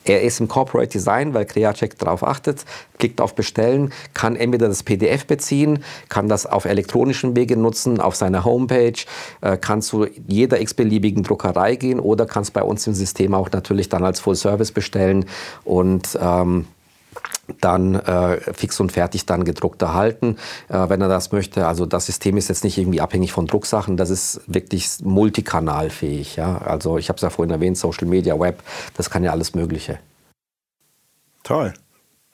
Er 0.05 0.23
ist 0.23 0.41
im 0.41 0.49
Corporate 0.49 0.91
Design, 0.91 1.35
weil 1.35 1.45
CreaCheck 1.45 1.99
darauf 1.99 2.23
achtet, 2.23 2.65
klickt 2.99 3.21
auf 3.21 3.35
Bestellen, 3.35 3.93
kann 4.15 4.37
entweder 4.37 4.69
das 4.69 4.83
PDF 4.83 5.27
beziehen, 5.27 5.85
kann 6.09 6.29
das 6.29 6.47
auf 6.47 6.65
elektronischen 6.65 7.37
Wege 7.37 7.57
nutzen, 7.57 8.01
auf 8.01 8.17
seiner 8.17 8.45
Homepage, 8.45 8.95
äh, 9.41 9.57
kann 9.57 9.83
zu 9.83 10.07
jeder 10.27 10.61
x-beliebigen 10.61 11.23
Druckerei 11.23 11.77
gehen 11.77 12.01
oder 12.01 12.27
kann 12.27 12.43
es 12.43 12.51
bei 12.51 12.63
uns 12.63 12.87
im 12.87 12.95
System 12.95 13.35
auch 13.35 13.51
natürlich 13.51 13.89
dann 13.89 14.05
als 14.05 14.21
Full 14.21 14.37
Service 14.37 14.73
bestellen. 14.73 15.27
Und 15.65 16.19
ähm, 16.21 16.67
dann 17.61 17.95
äh, 17.95 18.41
fix 18.55 18.79
und 18.81 18.93
fertig 18.93 19.27
dann 19.27 19.45
gedruckt 19.45 19.83
erhalten, 19.83 20.37
äh, 20.69 20.89
wenn 20.89 21.01
er 21.01 21.09
das 21.09 21.33
möchte. 21.33 21.67
Also 21.67 21.87
das 21.87 22.07
System 22.07 22.37
ist 22.37 22.49
jetzt 22.49 22.65
nicht 22.65 22.79
irgendwie 22.79 23.01
abhängig 23.01 23.33
von 23.33 23.47
Drucksachen, 23.47 23.97
das 23.97 24.11
ist 24.11 24.41
wirklich 24.47 24.89
multikanalfähig. 25.03 26.37
Ja? 26.37 26.59
Also 26.59 26.99
ich 26.99 27.09
habe 27.09 27.17
es 27.17 27.23
ja 27.23 27.31
vorhin 27.31 27.53
erwähnt, 27.53 27.79
Social 27.79 28.07
Media, 28.07 28.39
Web, 28.39 28.63
das 28.97 29.11
kann 29.11 29.25
ja 29.25 29.33
alles 29.33 29.55
Mögliche. 29.55 29.99
Toll, 31.43 31.73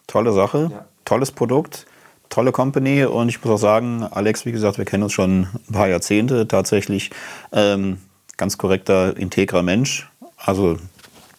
tolle 0.07 0.33
Sache, 0.33 0.71
ja. 0.73 0.85
tolles 1.05 1.31
Produkt, 1.31 1.87
tolle 2.29 2.53
Company 2.53 3.05
und 3.05 3.29
ich 3.29 3.43
muss 3.45 3.55
auch 3.55 3.63
sagen, 3.63 4.03
Alex, 4.03 4.45
wie 4.45 4.53
gesagt, 4.53 4.79
wir 4.79 4.85
kennen 4.85 5.05
uns 5.05 5.13
schon 5.13 5.43
ein 5.69 5.73
paar 5.73 5.89
Jahrzehnte 5.89 6.49
tatsächlich. 6.49 7.11
Ähm, 7.53 7.99
ganz 8.37 8.59
korrekter, 8.59 9.17
integrer 9.17 9.63
Mensch, 9.63 10.09
also 10.37 10.77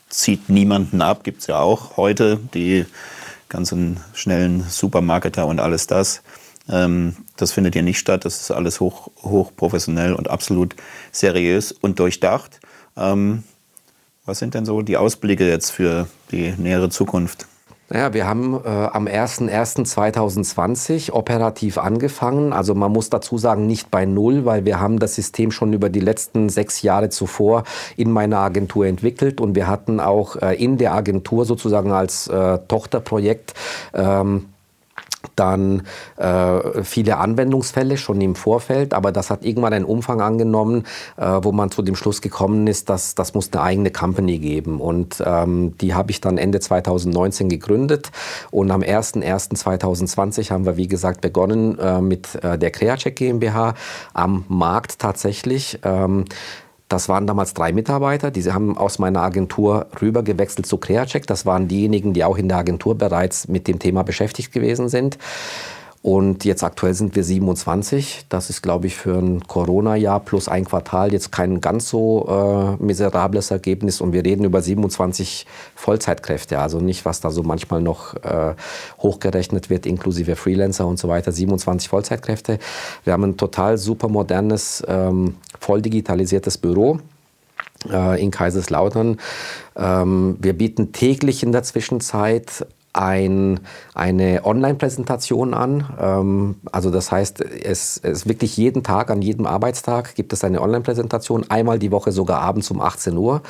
zieht 0.10 0.50
niemanden 0.50 1.02
ab, 1.02 1.24
gibt 1.24 1.42
es 1.42 1.48
ja 1.48 1.60
auch 1.60 1.98
heute, 1.98 2.40
die 2.54 2.86
ganzen 3.50 4.00
schnellen 4.14 4.64
Supermarketer 4.68 5.46
und 5.48 5.60
alles 5.60 5.88
das. 5.88 6.22
Ähm, 6.70 7.16
das 7.38 7.52
findet 7.52 7.74
hier 7.74 7.84
nicht 7.84 8.00
statt. 8.00 8.26
Das 8.26 8.42
ist 8.42 8.52
alles 8.52 8.80
hoch, 8.80 9.10
hoch 9.22 9.52
professionell 9.56 10.14
und 10.14 10.30
absolut 10.30 10.76
seriös 11.12 11.72
und 11.72 12.00
durchdacht. 12.00 12.60
Ähm, 12.98 13.44
was 14.26 14.40
sind 14.40 14.54
denn 14.56 14.66
so 14.66 14.82
die 14.82 14.98
Ausblicke 14.98 15.48
jetzt 15.48 15.72
für 15.72 16.08
die 16.32 16.54
nähere 16.58 16.90
Zukunft? 16.90 17.48
Naja, 17.88 18.16
wir 18.16 18.28
haben 18.28 18.60
äh, 18.66 18.68
am 18.68 19.06
01.01.2020 19.06 21.12
operativ 21.12 21.78
angefangen. 21.78 22.52
Also 22.52 22.74
man 22.74 22.92
muss 22.92 23.12
dazu 23.12 23.38
sagen, 23.38 23.68
nicht 23.68 23.92
bei 23.92 24.06
Null, 24.06 24.44
weil 24.44 24.66
wir 24.66 24.80
haben 24.80 24.98
das 24.98 25.14
System 25.14 25.52
schon 25.52 25.72
über 25.72 25.90
die 25.90 26.00
letzten 26.00 26.50
sechs 26.50 26.82
Jahre 26.82 27.10
zuvor 27.10 27.64
in 27.96 28.10
meiner 28.10 28.40
Agentur 28.40 28.88
entwickelt 28.88 29.40
und 29.40 29.56
wir 29.56 29.68
hatten 29.68 30.00
auch 30.00 30.36
äh, 30.38 30.56
in 30.56 30.80
der 30.80 30.94
Agentur 30.94 31.46
sozusagen 31.46 31.92
als 31.92 32.28
äh, 32.28 32.58
Tochterprojekt 32.68 33.54
ähm, 33.94 34.48
dann 35.36 35.84
äh, 36.18 36.84
viele 36.84 37.18
Anwendungsfälle 37.18 37.98
schon 37.98 38.22
im 38.22 38.36
Vorfeld, 38.36 38.94
aber 38.94 39.12
das 39.12 39.30
hat 39.30 39.44
irgendwann 39.46 39.74
einen 39.74 39.86
Umfang 39.86 40.22
angenommen, 40.22 40.84
äh, 41.18 41.26
wo 41.42 41.52
man 41.52 41.72
zu 41.72 41.82
dem 41.82 41.96
Schluss 41.96 42.22
gekommen 42.22 42.68
ist, 42.68 42.90
dass 42.90 43.16
das 43.16 43.34
muss 43.34 43.52
eine 43.54 43.62
eigene 43.62 43.92
Company 43.92 44.40
geben. 44.40 44.80
Und 44.80 45.24
ähm, 45.26 45.78
die 45.80 45.94
habe 45.94 46.12
ich 46.12 46.22
dann 46.22 46.38
Ende 46.38 46.60
2019 46.60 47.50
gegründet 47.50 48.12
und 48.52 48.72
am 48.72 48.82
01.01.2020 48.82 50.52
haben 50.52 50.66
wir, 50.66 50.78
wie 50.78 50.88
gesagt, 50.88 51.22
begonnen 51.22 51.78
äh, 51.80 52.02
mit 52.02 52.36
äh, 52.44 52.58
der 52.58 52.72
CreaCheck 52.72 53.16
GmbH 53.16 53.76
am 54.14 54.46
Markt 54.48 55.00
tatsächlich. 55.00 55.80
Ähm, 55.84 56.26
Das 56.88 57.10
waren 57.10 57.26
damals 57.26 57.56
drei 57.56 57.72
Mitarbeiter, 57.72 58.30
die 58.30 58.44
haben 58.52 58.78
aus 58.78 59.00
meiner 59.00 59.22
Agentur 59.22 59.88
rübergewechselt 60.00 60.68
zu 60.68 60.78
CreaCheck. 60.78 61.26
Das 61.26 61.46
waren 61.46 61.68
diejenigen, 61.68 62.14
die 62.14 62.24
auch 62.24 62.38
in 62.38 62.48
der 62.48 62.58
Agentur 62.58 62.96
bereits 62.96 63.48
mit 63.48 63.68
dem 63.68 63.80
Thema 63.80 64.04
beschäftigt 64.04 64.52
gewesen 64.52 64.88
sind. 64.88 65.18
Und 66.06 66.46
jetzt 66.46 66.64
aktuell 66.64 66.94
sind 66.94 67.16
wir 67.16 67.24
27. 67.24 68.28
Das 68.30 68.52
ist, 68.52 68.62
glaube 68.62 68.86
ich, 68.86 68.96
für 68.96 69.18
ein 69.18 69.48
Corona-Jahr 69.48 70.20
plus 70.20 70.48
ein 70.48 70.64
Quartal 70.64 71.12
jetzt 71.12 71.32
kein 71.32 71.62
ganz 71.62 71.90
so 71.90 72.78
äh, 72.80 72.84
miserables 72.84 73.50
Ergebnis. 73.50 74.02
Und 74.02 74.14
wir 74.14 74.24
reden 74.24 74.44
über 74.44 74.62
27 74.62 75.48
Vollzeitkräfte. 75.74 76.60
Also 76.60 76.80
nicht, 76.80 77.06
was 77.06 77.22
da 77.22 77.32
so 77.32 77.42
manchmal 77.42 77.82
noch 77.82 78.14
äh, 78.18 78.54
hochgerechnet 79.00 79.72
wird, 79.72 79.88
inklusive 79.88 80.36
Freelancer 80.36 80.86
und 80.86 81.00
so 81.00 81.08
weiter. 81.08 81.32
27 81.32 81.90
Vollzeitkräfte. 81.90 82.60
Wir 83.04 83.14
haben 83.14 83.24
ein 83.24 83.38
total 83.38 83.80
super 83.80 84.08
modernes, 84.08 84.84
ähm, 84.88 85.38
voll 85.60 85.82
digitalisiertes 85.82 86.60
Büro 86.60 87.00
äh, 87.92 88.22
in 88.24 88.30
Kaiserslautern. 88.30 89.18
Ähm, 89.76 90.38
wir 90.40 90.54
bieten 90.54 90.92
täglich 90.92 91.42
in 91.42 91.52
der 91.52 91.64
Zwischenzeit 91.64 92.68
ein, 92.96 93.60
eine 93.94 94.46
Online-Präsentation 94.46 95.54
an. 95.54 95.86
Ähm, 96.00 96.56
also 96.72 96.90
das 96.92 97.12
heißt, 97.12 97.42
es, 97.42 98.00
es 98.02 98.28
wirklich 98.28 98.56
jeden 98.56 98.84
Tag, 98.84 99.12
an 99.12 99.22
jedem 99.22 99.46
Arbeitstag 99.46 100.16
gibt 100.16 100.32
es 100.32 100.44
eine 100.44 100.62
Online-Präsentation, 100.62 101.46
einmal 101.50 101.78
die 101.78 101.92
Woche 101.92 102.12
sogar 102.12 102.40
abends 102.40 102.72
um 102.72 102.80
18 102.80 103.18
Uhr. 103.18 103.42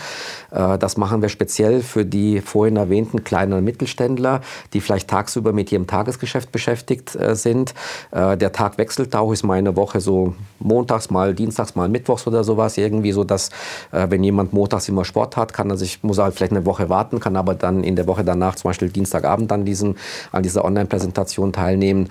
Äh, 0.51 0.79
das 0.79 0.97
machen 0.97 1.21
wir 1.21 1.29
speziell 1.29 1.81
für 1.81 2.05
die 2.05 2.41
vorhin 2.41 2.77
erwähnten 2.77 3.23
kleinen 3.23 3.53
und 3.53 3.63
Mittelständler, 3.63 4.41
die 4.73 4.81
vielleicht 4.81 5.09
tagsüber 5.09 5.53
mit 5.53 5.71
ihrem 5.71 5.85
Tagesgeschäft 5.85 6.51
beschäftigt 6.51 7.15
äh, 7.15 7.35
sind. 7.35 7.75
Äh, 8.11 8.37
der 8.37 8.51
Tag 8.51 8.79
wechselt 8.79 9.15
auch, 9.15 9.31
ist 9.31 9.43
mal 9.43 9.55
Woche 9.75 10.01
so 10.01 10.33
montags, 10.59 11.09
mal 11.09 11.33
dienstags, 11.33 11.75
mal 11.75 11.87
mittwochs 11.87 12.27
oder 12.27 12.43
sowas. 12.43 12.77
Irgendwie 12.77 13.11
so, 13.11 13.23
dass 13.23 13.49
äh, 13.91 14.07
wenn 14.09 14.23
jemand 14.23 14.53
montags 14.53 14.89
immer 14.89 15.05
Sport 15.05 15.37
hat, 15.37 15.53
kann 15.53 15.69
er 15.69 15.77
sich, 15.77 16.03
muss 16.03 16.17
er 16.17 16.25
halt 16.25 16.35
vielleicht 16.35 16.51
eine 16.51 16.65
Woche 16.65 16.89
warten, 16.89 17.19
kann 17.19 17.35
aber 17.35 17.55
dann 17.55 17.83
in 17.83 17.95
der 17.95 18.07
Woche 18.07 18.23
danach 18.23 18.55
zum 18.55 18.69
Beispiel 18.69 18.89
Dienstagabend 18.89 19.34
Abend 19.35 19.51
an, 19.51 19.65
diesem, 19.65 19.95
an 20.31 20.43
dieser 20.43 20.63
Online-Präsentation 20.63 21.51
teilnehmen. 21.51 22.09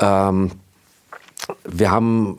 Ähm, 0.00 0.52
wir 1.64 1.90
haben 1.90 2.38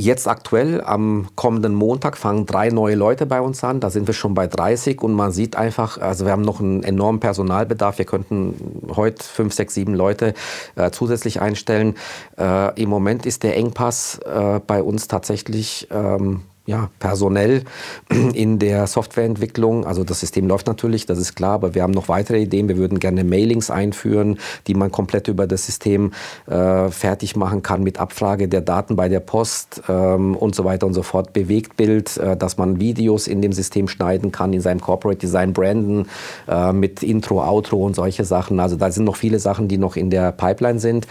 Jetzt 0.00 0.28
aktuell 0.28 0.80
am 0.80 1.26
kommenden 1.34 1.74
Montag 1.74 2.16
fangen 2.16 2.46
drei 2.46 2.68
neue 2.68 2.94
Leute 2.94 3.26
bei 3.26 3.40
uns 3.40 3.64
an. 3.64 3.80
Da 3.80 3.90
sind 3.90 4.06
wir 4.06 4.14
schon 4.14 4.32
bei 4.32 4.46
30 4.46 5.02
und 5.02 5.12
man 5.12 5.32
sieht 5.32 5.56
einfach, 5.56 5.98
also 5.98 6.24
wir 6.24 6.30
haben 6.30 6.42
noch 6.42 6.60
einen 6.60 6.84
enormen 6.84 7.18
Personalbedarf. 7.18 7.98
Wir 7.98 8.04
könnten 8.04 8.92
heute 8.94 9.24
fünf, 9.24 9.54
sechs, 9.54 9.74
sieben 9.74 9.96
Leute 9.96 10.34
äh, 10.76 10.92
zusätzlich 10.92 11.40
einstellen. 11.40 11.96
Äh, 12.38 12.80
Im 12.80 12.90
Moment 12.90 13.26
ist 13.26 13.42
der 13.42 13.56
Engpass 13.56 14.20
äh, 14.20 14.60
bei 14.64 14.84
uns 14.84 15.08
tatsächlich 15.08 15.88
ähm, 15.90 16.42
ja, 16.68 16.90
personell 16.98 17.62
in 18.34 18.58
der 18.58 18.86
Softwareentwicklung. 18.86 19.86
Also 19.86 20.04
das 20.04 20.20
System 20.20 20.46
läuft 20.46 20.66
natürlich, 20.66 21.06
das 21.06 21.18
ist 21.18 21.34
klar, 21.34 21.52
aber 21.52 21.74
wir 21.74 21.82
haben 21.82 21.94
noch 21.94 22.08
weitere 22.08 22.42
Ideen. 22.42 22.68
Wir 22.68 22.76
würden 22.76 23.00
gerne 23.00 23.24
Mailings 23.24 23.70
einführen, 23.70 24.38
die 24.66 24.74
man 24.74 24.92
komplett 24.92 25.28
über 25.28 25.46
das 25.46 25.64
System 25.64 26.12
äh, 26.46 26.90
fertig 26.90 27.36
machen 27.36 27.62
kann 27.62 27.82
mit 27.82 27.98
Abfrage 27.98 28.48
der 28.48 28.60
Daten 28.60 28.96
bei 28.96 29.08
der 29.08 29.20
Post 29.20 29.82
ähm, 29.88 30.36
und 30.36 30.54
so 30.54 30.66
weiter 30.66 30.86
und 30.86 30.92
so 30.92 31.02
fort. 31.02 31.32
Bewegtbild, 31.32 32.18
äh, 32.18 32.36
dass 32.36 32.58
man 32.58 32.78
Videos 32.78 33.28
in 33.28 33.40
dem 33.40 33.52
System 33.52 33.88
schneiden 33.88 34.30
kann, 34.30 34.52
in 34.52 34.60
seinem 34.60 34.82
Corporate 34.82 35.18
Design 35.18 35.54
branden 35.54 36.06
äh, 36.48 36.74
mit 36.74 37.02
Intro, 37.02 37.42
Outro 37.42 37.86
und 37.86 37.96
solche 37.96 38.26
Sachen. 38.26 38.60
Also 38.60 38.76
da 38.76 38.90
sind 38.90 39.04
noch 39.04 39.16
viele 39.16 39.38
Sachen, 39.38 39.68
die 39.68 39.78
noch 39.78 39.96
in 39.96 40.10
der 40.10 40.32
Pipeline 40.32 40.80
sind 40.80 41.06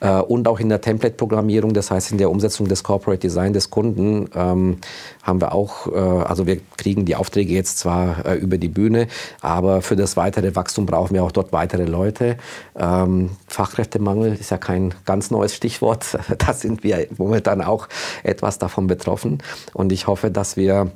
und 0.00 0.46
auch 0.46 0.60
in 0.60 0.68
der 0.68 0.80
Template-Programmierung, 0.80 1.72
das 1.72 1.90
heißt 1.90 2.12
in 2.12 2.18
der 2.18 2.30
Umsetzung 2.30 2.68
des 2.68 2.84
Corporate 2.84 3.20
Design 3.20 3.52
des 3.52 3.70
Kunden. 3.70 4.30
Ähm, 4.34 4.78
haben 5.22 5.40
wir 5.40 5.52
auch, 5.52 5.86
äh, 5.92 5.98
also 5.98 6.46
wir 6.46 6.60
kriegen 6.76 7.04
die 7.04 7.16
Aufträge 7.16 7.52
jetzt 7.52 7.78
zwar 7.78 8.24
äh, 8.24 8.34
über 8.34 8.58
die 8.58 8.68
Bühne, 8.68 9.08
aber 9.40 9.82
für 9.82 9.96
das 9.96 10.16
weitere 10.16 10.54
Wachstum 10.54 10.86
brauchen 10.86 11.14
wir 11.14 11.24
auch 11.24 11.32
dort 11.32 11.52
weitere 11.52 11.84
Leute. 11.84 12.36
Ähm, 12.76 13.30
Fachkräftemangel 13.46 14.34
ist 14.34 14.50
ja 14.50 14.58
kein 14.58 14.94
ganz 15.04 15.30
neues 15.30 15.54
Stichwort. 15.54 16.18
Da 16.38 16.52
sind 16.52 16.84
wir 16.84 17.06
momentan 17.16 17.60
auch 17.62 17.88
etwas 18.22 18.58
davon 18.58 18.86
betroffen. 18.86 19.38
Und 19.74 19.92
ich 19.92 20.06
hoffe, 20.06 20.30
dass 20.30 20.56
wir 20.56 20.90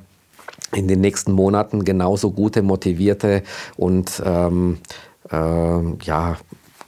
in 0.73 0.87
den 0.87 1.01
nächsten 1.01 1.31
Monaten 1.33 1.83
genauso 1.83 2.31
gute, 2.31 2.61
motivierte 2.61 3.43
und 3.75 4.21
ähm, 4.25 4.79
äh, 5.31 5.35
ja, 6.03 6.37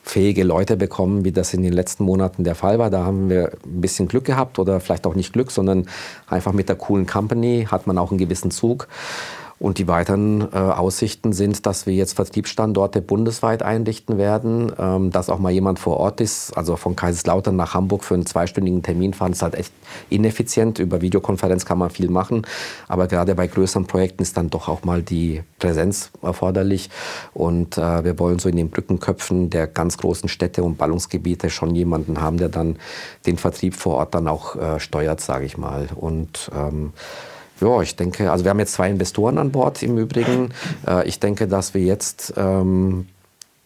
fähige 0.06 0.44
Leute 0.44 0.78
bekommen, 0.78 1.26
wie 1.26 1.32
das 1.32 1.54
in 1.54 1.63
den 1.63 1.74
letzten 1.74 2.04
Monaten 2.04 2.44
der 2.44 2.56
Fall 2.56 2.78
war. 2.78 2.89
Da 2.89 3.04
haben 3.04 3.30
wir 3.30 3.52
ein 3.65 3.82
bisschen 3.82 4.08
Glück 4.08 4.26
gehabt 4.26 4.60
oder 4.60 4.80
vielleicht 4.80 5.08
auch 5.08 5.15
nicht 5.15 5.34
Glück, 5.34 5.52
sondern 5.52 5.88
einfach 6.28 6.54
mit 6.54 6.70
der 6.70 6.76
coolen 6.76 7.08
Company 7.08 7.68
hat 7.70 7.88
man 7.88 7.98
auch 7.98 8.12
einen 8.12 8.20
gewissen 8.20 8.52
Zug. 8.52 8.88
Und 9.58 9.78
die 9.78 9.88
weiteren 9.88 10.41
äh, 10.41 10.58
Aussichten 10.58 11.32
sind, 11.32 11.65
dass 11.65 11.86
wir 11.86 11.94
jetzt 11.94 12.13
Vertriebsstandorte 12.13 13.02
bundesweit 13.02 13.63
einrichten 13.63 14.18
werden, 14.18 14.72
ähm, 14.78 15.12
dass 15.12 15.30
auch 15.30 15.39
mal 15.39 15.52
jemand 15.52 15.80
vor 15.80 15.98
Ort 15.98 16.20
ist. 16.20 16.56
Also 16.58 16.76
von 16.76 16.98
Kaiserslautern 16.98 17.56
nach 17.56 17.74
Hamburg 17.74 18.04
für 18.04 18.15
einen 18.15 18.26
zweistündigen 18.26 18.84
Termin 18.84 19.13
fahren 19.13 19.32
ist 19.32 19.41
halt 19.41 19.56
echt 19.56 19.72
ineffizient. 20.10 20.80
Über 20.80 21.02
Videokonferenz 21.02 21.65
kann 21.65 21.78
man 21.78 21.89
viel 21.89 22.10
machen, 22.10 22.46
aber 22.89 23.08
gerade 23.08 23.34
bei 23.34 23.48
größeren 23.48 23.88
Projekten 23.88 24.24
ist 24.24 24.36
dann 24.36 24.50
doch 24.50 24.68
auch 24.68 24.84
mal 24.84 25.02
die 25.02 25.41
Präsenz 25.58 26.12
erforderlich. 26.22 26.89
Und 27.34 27.78
äh, 27.78 28.04
wir 28.04 28.20
wollen 28.20 28.39
so 28.39 28.50
in 28.50 28.58
den 28.58 28.70
Brückenköpfen 28.70 29.50
der 29.50 29.68
ganz 29.68 29.98
großen 29.98 30.28
Städte 30.28 30.63
und 30.63 30.78
Ballungsgebiete 30.78 31.50
schon 31.50 31.74
jemanden 31.76 32.20
haben, 32.20 32.38
der 32.38 32.50
dann 32.50 32.76
den 33.26 33.38
Vertrieb 33.38 33.76
vor 33.76 33.96
Ort 33.96 34.15
dann 34.15 34.28
auch 34.28 34.58
äh, 34.58 34.82
steuert, 34.82 35.22
sage 35.22 35.46
ich 35.46 35.58
mal. 35.58 35.88
Und 35.96 36.52
ähm, 36.54 36.91
ja, 37.62 37.82
ich 37.82 37.96
denke, 37.96 38.32
also 38.32 38.44
wir 38.44 38.50
haben 38.50 38.60
jetzt 38.60 38.74
zwei 38.74 38.89
Investoren 38.89 39.38
an 39.38 39.52
Bord 39.52 39.82
im 39.84 39.98
Übrigen. 39.98 40.50
Äh, 40.88 41.08
ich 41.08 41.20
denke, 41.20 41.48
dass 41.48 41.74
wir 41.74 41.82
jetzt 41.82 42.34
ähm, 42.38 43.08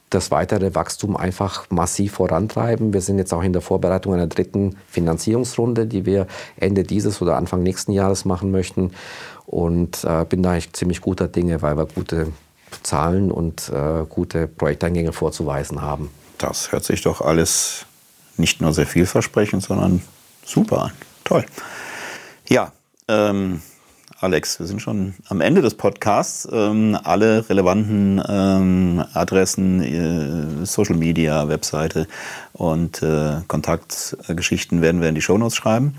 das 0.10 0.32
weitere 0.32 0.74
Wachstum 0.76 1.18
einfach 1.18 1.70
massiv 1.70 2.14
vorantreiben. 2.14 2.94
Wir 2.94 3.02
sind 3.02 3.18
jetzt 3.18 3.34
auch 3.34 3.44
in 3.44 3.54
der 3.54 3.62
Vorbereitung 3.62 4.14
einer 4.14 4.28
dritten 4.28 4.78
Finanzierungsrunde, 4.88 5.86
die 5.86 6.06
wir 6.06 6.28
Ende 6.58 6.84
dieses 6.84 7.22
oder 7.22 7.36
Anfang 7.36 7.64
nächsten 7.64 7.92
Jahres 7.92 8.26
machen 8.26 8.52
möchten. 8.52 8.92
Und 9.46 10.04
äh, 10.04 10.26
bin 10.26 10.44
da 10.44 10.52
eigentlich 10.52 10.74
ziemlich 10.74 11.02
guter 11.02 11.28
Dinge, 11.28 11.62
weil 11.62 11.78
wir 11.78 11.86
gute 11.86 12.28
Zahlen 12.84 13.32
und 13.32 13.70
äh, 13.70 14.06
gute 14.08 14.48
Projekteingänge 14.48 15.12
vorzuweisen 15.12 15.82
haben. 15.82 16.10
Das 16.38 16.72
hört 16.72 16.86
sich 16.86 17.02
doch 17.02 17.22
alles 17.22 17.86
nicht 18.38 18.62
nur 18.62 18.74
sehr 18.74 18.88
vielversprechend, 18.88 19.64
sondern 19.64 20.02
super 20.46 20.84
an. 20.86 20.92
Toll. 21.24 21.46
Ja, 22.48 22.72
ähm, 23.08 23.62
Alex, 24.22 24.60
wir 24.60 24.66
sind 24.66 24.82
schon 24.82 25.14
am 25.30 25.40
Ende 25.40 25.62
des 25.62 25.76
Podcasts. 25.76 26.48
Ähm, 26.52 26.98
alle 27.04 27.50
relevanten 27.50 28.22
ähm, 28.28 29.06
Adressen, 29.14 29.82
äh, 29.82 30.66
Social 30.66 30.98
Media, 30.98 31.48
Webseite 31.48 32.06
und 32.52 33.02
äh, 33.02 33.38
Kontaktgeschichten 33.48 34.82
werden 34.82 35.00
wir 35.00 35.08
in 35.08 35.16
die 35.16 35.22
Shownotes 35.22 35.56
schreiben. 35.56 35.96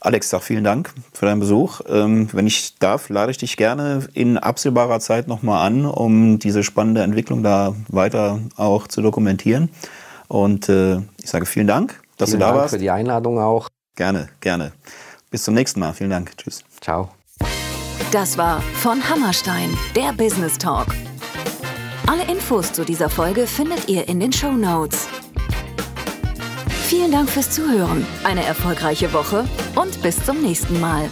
Alex, 0.00 0.30
sag 0.30 0.42
vielen 0.42 0.64
Dank 0.64 0.94
für 1.12 1.26
deinen 1.26 1.40
Besuch. 1.40 1.82
Ähm, 1.86 2.30
wenn 2.32 2.46
ich 2.46 2.78
darf, 2.78 3.10
lade 3.10 3.30
ich 3.30 3.36
dich 3.36 3.58
gerne 3.58 4.08
in 4.14 4.38
absehbarer 4.38 4.98
Zeit 4.98 5.28
nochmal 5.28 5.66
an, 5.66 5.84
um 5.84 6.38
diese 6.38 6.62
spannende 6.62 7.02
Entwicklung 7.02 7.42
da 7.42 7.74
weiter 7.88 8.40
auch 8.56 8.88
zu 8.88 9.02
dokumentieren. 9.02 9.68
Und 10.28 10.70
äh, 10.70 10.96
ich 11.22 11.28
sage 11.28 11.44
vielen 11.44 11.66
Dank, 11.66 12.00
dass 12.16 12.30
vielen 12.30 12.40
du 12.40 12.46
da 12.46 12.50
Dank 12.52 12.60
warst. 12.62 12.74
für 12.74 12.80
die 12.80 12.90
Einladung 12.90 13.38
auch. 13.38 13.68
Gerne, 13.96 14.30
gerne. 14.40 14.72
Bis 15.30 15.42
zum 15.42 15.52
nächsten 15.52 15.80
Mal. 15.80 15.92
Vielen 15.92 16.10
Dank. 16.10 16.34
Tschüss. 16.38 16.64
Ciao. 16.80 17.10
Das 18.12 18.36
war 18.36 18.60
von 18.60 19.08
Hammerstein, 19.08 19.76
der 19.94 20.12
Business 20.12 20.58
Talk. 20.58 20.88
Alle 22.08 22.24
Infos 22.24 22.72
zu 22.72 22.84
dieser 22.84 23.08
Folge 23.08 23.46
findet 23.46 23.88
ihr 23.88 24.08
in 24.08 24.18
den 24.18 24.32
Show 24.32 24.50
Notes. 24.50 25.06
Vielen 26.88 27.12
Dank 27.12 27.30
fürs 27.30 27.50
Zuhören, 27.50 28.04
eine 28.24 28.44
erfolgreiche 28.44 29.12
Woche 29.12 29.44
und 29.76 30.02
bis 30.02 30.24
zum 30.24 30.42
nächsten 30.42 30.80
Mal. 30.80 31.08